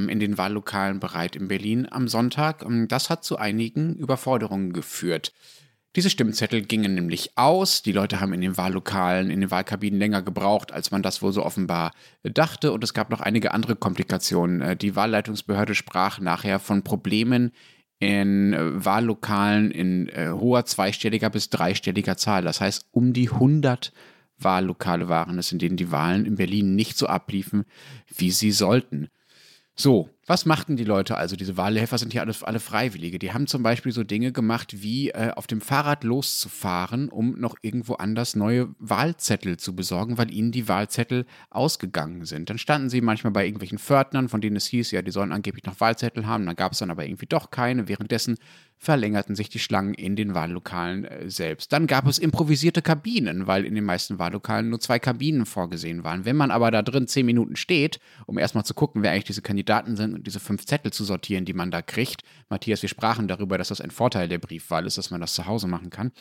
[0.08, 2.64] in den Wahllokalen bereit in Berlin am Sonntag.
[2.64, 5.34] Ähm, Das hat zu einigen Überforderungen geführt.
[5.96, 7.82] Diese Stimmzettel gingen nämlich aus.
[7.82, 11.32] Die Leute haben in den Wahllokalen, in den Wahlkabinen länger gebraucht, als man das wohl
[11.32, 11.94] so offenbar
[12.24, 12.74] dachte.
[12.74, 14.62] Und es gab noch einige andere Komplikationen.
[14.62, 17.52] Äh, Die Wahlleitungsbehörde sprach nachher von Problemen
[18.00, 22.44] in äh, Wahllokalen in äh, hoher zweistelliger bis dreistelliger Zahl.
[22.44, 23.94] Das heißt, um die 100
[24.38, 27.64] Wahllokale waren es, in denen die Wahlen in Berlin nicht so abliefen,
[28.14, 29.08] wie sie sollten.
[29.78, 31.36] So, was machten die Leute also?
[31.36, 33.20] Diese Wahlhelfer sind hier alle, alle Freiwillige.
[33.20, 37.56] Die haben zum Beispiel so Dinge gemacht, wie äh, auf dem Fahrrad loszufahren, um noch
[37.62, 42.50] irgendwo anders neue Wahlzettel zu besorgen, weil ihnen die Wahlzettel ausgegangen sind.
[42.50, 45.66] Dann standen sie manchmal bei irgendwelchen Pförtnern, von denen es hieß, ja, die sollen angeblich
[45.66, 46.48] noch Wahlzettel haben.
[46.48, 47.88] Dann gab es dann aber irgendwie doch keine.
[47.88, 48.38] Währenddessen
[48.78, 51.72] verlängerten sich die Schlangen in den Wahllokalen äh, selbst.
[51.72, 56.26] Dann gab es improvisierte Kabinen, weil in den meisten Wahllokalen nur zwei Kabinen vorgesehen waren.
[56.26, 59.42] Wenn man aber da drin zehn Minuten steht, um erstmal zu gucken, wer eigentlich diese
[59.42, 63.58] Kandidaten sind diese fünf Zettel zu sortieren, die man da kriegt, Matthias, wir sprachen darüber,
[63.58, 66.12] dass das ein Vorteil der Briefwahl ist, dass man das zu Hause machen kann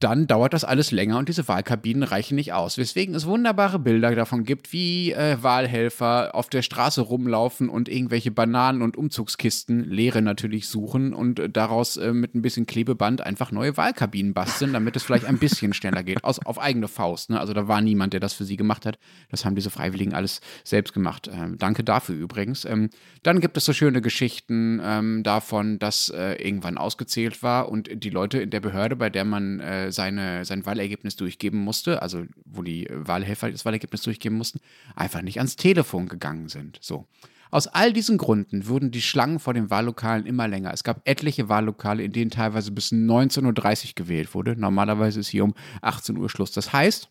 [0.00, 2.78] dann dauert das alles länger und diese Wahlkabinen reichen nicht aus.
[2.78, 8.30] Weswegen es wunderbare Bilder davon gibt, wie äh, Wahlhelfer auf der Straße rumlaufen und irgendwelche
[8.30, 13.52] Bananen und Umzugskisten, leere natürlich, suchen und äh, daraus äh, mit ein bisschen Klebeband einfach
[13.52, 16.24] neue Wahlkabinen basteln, damit es vielleicht ein bisschen schneller geht.
[16.24, 17.28] Aus, auf eigene Faust.
[17.28, 17.38] Ne?
[17.38, 18.98] Also da war niemand, der das für sie gemacht hat.
[19.30, 21.28] Das haben diese Freiwilligen alles selbst gemacht.
[21.30, 22.64] Ähm, danke dafür übrigens.
[22.64, 22.88] Ähm,
[23.22, 28.10] dann gibt es so schöne Geschichten ähm, davon, dass äh, irgendwann ausgezählt war und die
[28.10, 29.60] Leute in der Behörde, bei der man
[29.92, 34.60] seine, sein Wahlergebnis durchgeben musste, also wo die äh, Wahlhelfer das Wahlergebnis durchgeben mussten,
[34.94, 36.78] einfach nicht ans Telefon gegangen sind.
[36.80, 37.06] So.
[37.52, 40.72] Aus all diesen Gründen wurden die Schlangen vor den Wahllokalen immer länger.
[40.72, 43.44] Es gab etliche Wahllokale, in denen teilweise bis 19.30
[43.88, 44.54] Uhr gewählt wurde.
[44.54, 46.52] Normalerweise ist hier um 18 Uhr Schluss.
[46.52, 47.10] Das heißt,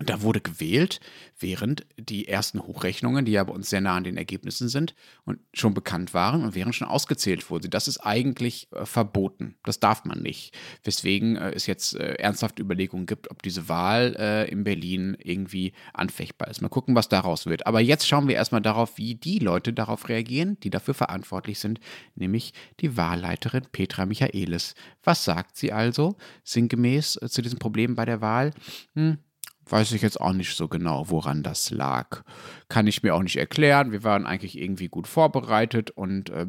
[0.00, 0.98] da wurde gewählt,
[1.38, 5.38] während die ersten Hochrechnungen, die ja bei uns sehr nah an den Ergebnissen sind und
[5.52, 7.68] schon bekannt waren und während schon ausgezählt wurde.
[7.68, 9.54] Das ist eigentlich äh, verboten.
[9.62, 10.52] Das darf man nicht.
[10.82, 15.72] Weswegen äh, es jetzt äh, ernsthaft Überlegungen gibt, ob diese Wahl äh, in Berlin irgendwie
[15.92, 16.60] anfechtbar ist.
[16.60, 17.68] Mal gucken, was daraus wird.
[17.68, 21.78] Aber jetzt schauen wir erstmal darauf, wie die Leute darauf reagieren, die dafür verantwortlich sind,
[22.16, 24.74] nämlich die Wahlleiterin Petra Michaelis.
[25.04, 28.52] Was sagt sie also sinngemäß äh, zu diesem Problem bei der Wahl?
[28.94, 29.18] Hm,
[29.66, 32.22] weiß ich jetzt auch nicht so genau, woran das lag.
[32.68, 33.92] Kann ich mir auch nicht erklären.
[33.92, 36.46] Wir waren eigentlich irgendwie gut vorbereitet und äh,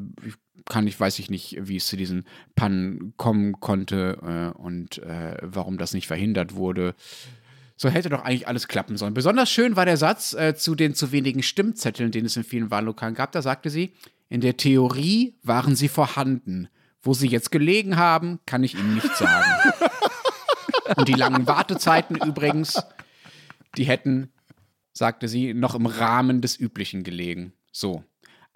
[0.66, 5.38] kann ich, weiß ich nicht, wie es zu diesen Pannen kommen konnte äh, und äh,
[5.42, 6.96] warum das nicht verhindert wurde.
[7.78, 9.14] So hätte doch eigentlich alles klappen sollen.
[9.14, 12.72] Besonders schön war der Satz äh, zu den zu wenigen Stimmzetteln, den es in vielen
[12.72, 13.32] Wahllokalen gab.
[13.34, 13.94] Da sagte sie,
[14.30, 16.70] in der Theorie waren sie vorhanden.
[17.02, 19.46] Wo sie jetzt gelegen haben, kann ich Ihnen nicht sagen.
[20.96, 22.82] Und die langen Wartezeiten übrigens,
[23.78, 24.32] die hätten,
[24.94, 27.54] sagte sie, noch im Rahmen des Üblichen gelegen.
[27.72, 28.04] So.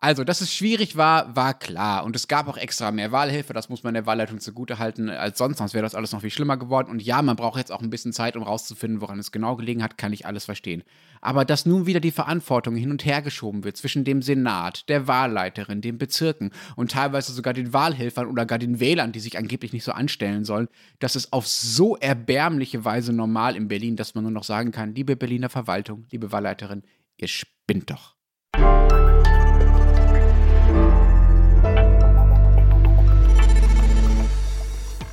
[0.02, 2.06] Also, dass es schwierig war, war klar.
[2.06, 5.58] Und es gab auch extra mehr Wahlhilfe, das muss man der Wahlleitung zugutehalten als sonst,
[5.58, 6.90] sonst wäre das alles noch viel schlimmer geworden.
[6.90, 9.84] Und ja, man braucht jetzt auch ein bisschen Zeit, um rauszufinden, woran es genau gelegen
[9.84, 10.84] hat, kann ich alles verstehen.
[11.20, 15.08] Aber dass nun wieder die Verantwortung hin und her geschoben wird zwischen dem Senat, der
[15.08, 19.74] Wahlleiterin, den Bezirken und teilweise sogar den Wahlhelfern oder gar den Wählern, die sich angeblich
[19.74, 20.70] nicht so anstellen sollen,
[21.00, 24.96] das ist auf so erbärmliche Weise normal in Berlin, dass man nur noch sagen kann,
[24.96, 26.84] liebe Berliner Verwaltung, liebe Wahlleiterin,
[27.18, 28.16] ihr spinnt doch.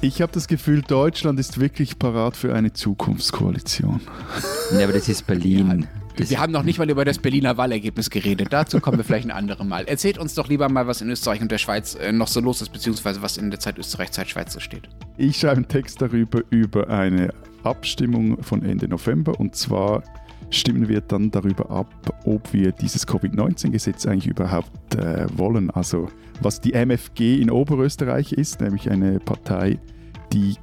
[0.02, 4.00] Ich habe das Gefühl, Deutschland ist wirklich parat für eine Zukunftskoalition.
[4.72, 5.86] Ja, aber das ist Berlin.
[6.16, 8.48] Das Wir haben noch nicht mal über das Berliner Wahlergebnis geredet.
[8.50, 9.84] Dazu kommen wir vielleicht ein anderes Mal.
[9.86, 12.62] Erzählt uns doch lieber mal, was in Österreich und der Schweiz äh, noch so los
[12.62, 14.88] ist, beziehungsweise was in der Zeit Österreich, Zeit Schweiz so steht.
[15.16, 17.32] Ich schreibe einen Text darüber, über eine
[17.64, 19.38] Abstimmung von Ende November.
[19.38, 20.02] Und zwar
[20.50, 21.88] stimmen wir dann darüber ab,
[22.24, 25.70] ob wir dieses Covid-19-Gesetz eigentlich überhaupt äh, wollen.
[25.70, 26.08] Also
[26.40, 29.78] was die MFG in Oberösterreich ist, nämlich eine Partei,
[30.32, 30.54] die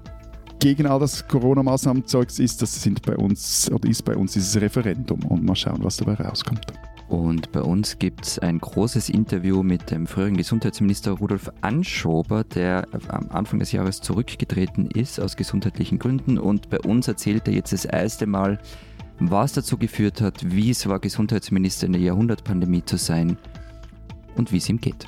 [0.60, 5.20] gegen all das Corona-Maßnahmenzeugs ist, das sind bei uns oder ist bei uns dieses Referendum
[5.26, 6.66] und mal schauen, was dabei rauskommt.
[7.10, 12.88] Und bei uns gibt es ein großes Interview mit dem früheren Gesundheitsminister Rudolf Anschober, der
[13.10, 16.38] am Anfang des Jahres zurückgetreten ist aus gesundheitlichen Gründen.
[16.38, 18.58] Und bei uns erzählt er jetzt das erste Mal,
[19.20, 23.38] was dazu geführt hat, wie es war, Gesundheitsminister in der Jahrhundertpandemie zu sein
[24.36, 25.08] und wie es ihm geht.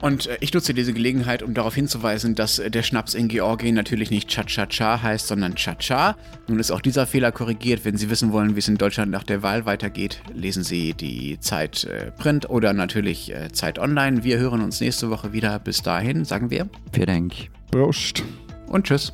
[0.00, 3.76] Und äh, ich nutze diese Gelegenheit, um darauf hinzuweisen, dass äh, der Schnaps in Georgien
[3.76, 6.16] natürlich nicht Cha-Cha-Cha heißt, sondern Cha-Cha.
[6.48, 7.84] Nun ist auch dieser Fehler korrigiert.
[7.84, 11.38] Wenn Sie wissen wollen, wie es in Deutschland nach der Wahl weitergeht, lesen Sie die
[11.38, 14.24] Zeit äh, Print oder natürlich Zeit Online.
[14.24, 15.60] Wir hören uns nächste Woche wieder.
[15.60, 17.32] Bis dahin sagen wir Vielen Dank.
[17.70, 18.24] Prost!
[18.72, 19.12] und Tschüss.